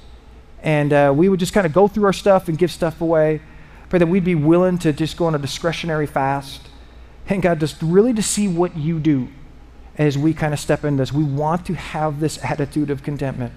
And 0.61 0.93
uh, 0.93 1.13
we 1.15 1.29
would 1.29 1.39
just 1.39 1.53
kind 1.53 1.65
of 1.65 1.73
go 1.73 1.87
through 1.87 2.05
our 2.05 2.13
stuff 2.13 2.47
and 2.47 2.57
give 2.57 2.71
stuff 2.71 3.01
away. 3.01 3.41
Pray 3.89 3.99
that 3.99 4.07
we'd 4.07 4.23
be 4.23 4.35
willing 4.35 4.77
to 4.79 4.93
just 4.93 5.17
go 5.17 5.25
on 5.25 5.33
a 5.33 5.39
discretionary 5.39 6.07
fast. 6.07 6.61
And 7.27 7.41
God, 7.41 7.59
just 7.59 7.81
really 7.81 8.13
to 8.13 8.21
see 8.21 8.47
what 8.47 8.77
you 8.77 8.99
do 8.99 9.29
as 9.97 10.17
we 10.17 10.33
kind 10.33 10.53
of 10.53 10.59
step 10.59 10.83
into 10.83 11.01
this. 11.01 11.11
We 11.11 11.23
want 11.23 11.65
to 11.67 11.73
have 11.73 12.19
this 12.19 12.43
attitude 12.43 12.89
of 12.89 13.03
contentment. 13.03 13.53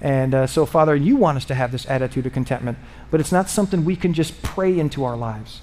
And 0.00 0.34
uh, 0.34 0.46
so, 0.46 0.64
Father, 0.64 0.94
you 0.94 1.16
want 1.16 1.36
us 1.36 1.44
to 1.46 1.54
have 1.54 1.72
this 1.72 1.88
attitude 1.88 2.26
of 2.26 2.32
contentment, 2.32 2.78
but 3.10 3.20
it's 3.20 3.32
not 3.32 3.50
something 3.50 3.84
we 3.84 3.96
can 3.96 4.14
just 4.14 4.42
pray 4.42 4.78
into 4.78 5.04
our 5.04 5.16
lives. 5.16 5.60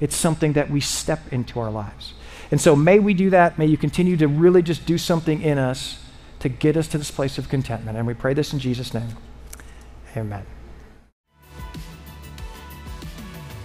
It's 0.00 0.16
something 0.16 0.52
that 0.54 0.70
we 0.70 0.80
step 0.80 1.32
into 1.32 1.60
our 1.60 1.70
lives. 1.70 2.14
And 2.50 2.60
so, 2.60 2.76
may 2.76 2.98
we 2.98 3.14
do 3.14 3.30
that. 3.30 3.58
May 3.58 3.66
you 3.66 3.76
continue 3.76 4.16
to 4.18 4.28
really 4.28 4.62
just 4.62 4.84
do 4.84 4.98
something 4.98 5.40
in 5.40 5.58
us 5.58 6.02
to 6.40 6.48
get 6.48 6.76
us 6.76 6.88
to 6.88 6.98
this 6.98 7.10
place 7.10 7.38
of 7.38 7.48
contentment. 7.48 7.96
And 7.96 8.06
we 8.06 8.14
pray 8.14 8.34
this 8.34 8.52
in 8.52 8.58
Jesus' 8.58 8.92
name. 8.92 9.16
Amen. 10.16 10.44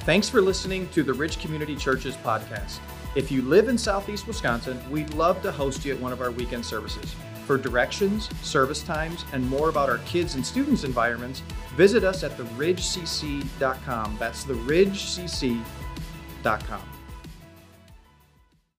Thanks 0.02 0.30
for 0.30 0.39
listening 0.39 0.88
to 0.89 1.02
the 1.02 1.13
Ridge 1.13 1.39
Community 1.39 1.76
Church's 1.76 2.15
podcast. 2.17 2.80
If 3.15 3.32
you 3.32 3.41
live 3.41 3.69
in 3.69 3.78
Southeast 3.78 4.28
Wisconsin, 4.28 4.78
we'd 4.91 5.13
love 5.13 5.41
to 5.43 5.51
host 5.51 5.86
you 5.86 5.93
at 5.93 6.01
one 6.01 6.12
of 6.12 6.19
our 6.19 6.32
weekend 6.32 6.65
services. 6.65 7.15
For 7.45 7.58
directions, 7.58 8.30
service 8.41 8.84
times, 8.84 9.23
and 9.32 9.49
more 9.49 9.69
about 9.69 9.89
our 9.89 9.99
kids 9.99 10.36
and 10.36 10.45
students' 10.45 10.84
environments, 10.84 11.41
visit 11.78 12.04
us 12.04 12.23
at 12.23 12.38
theridgecc.com. 12.38 14.17
That's 14.19 14.43
theridgecc.com. 14.43 16.95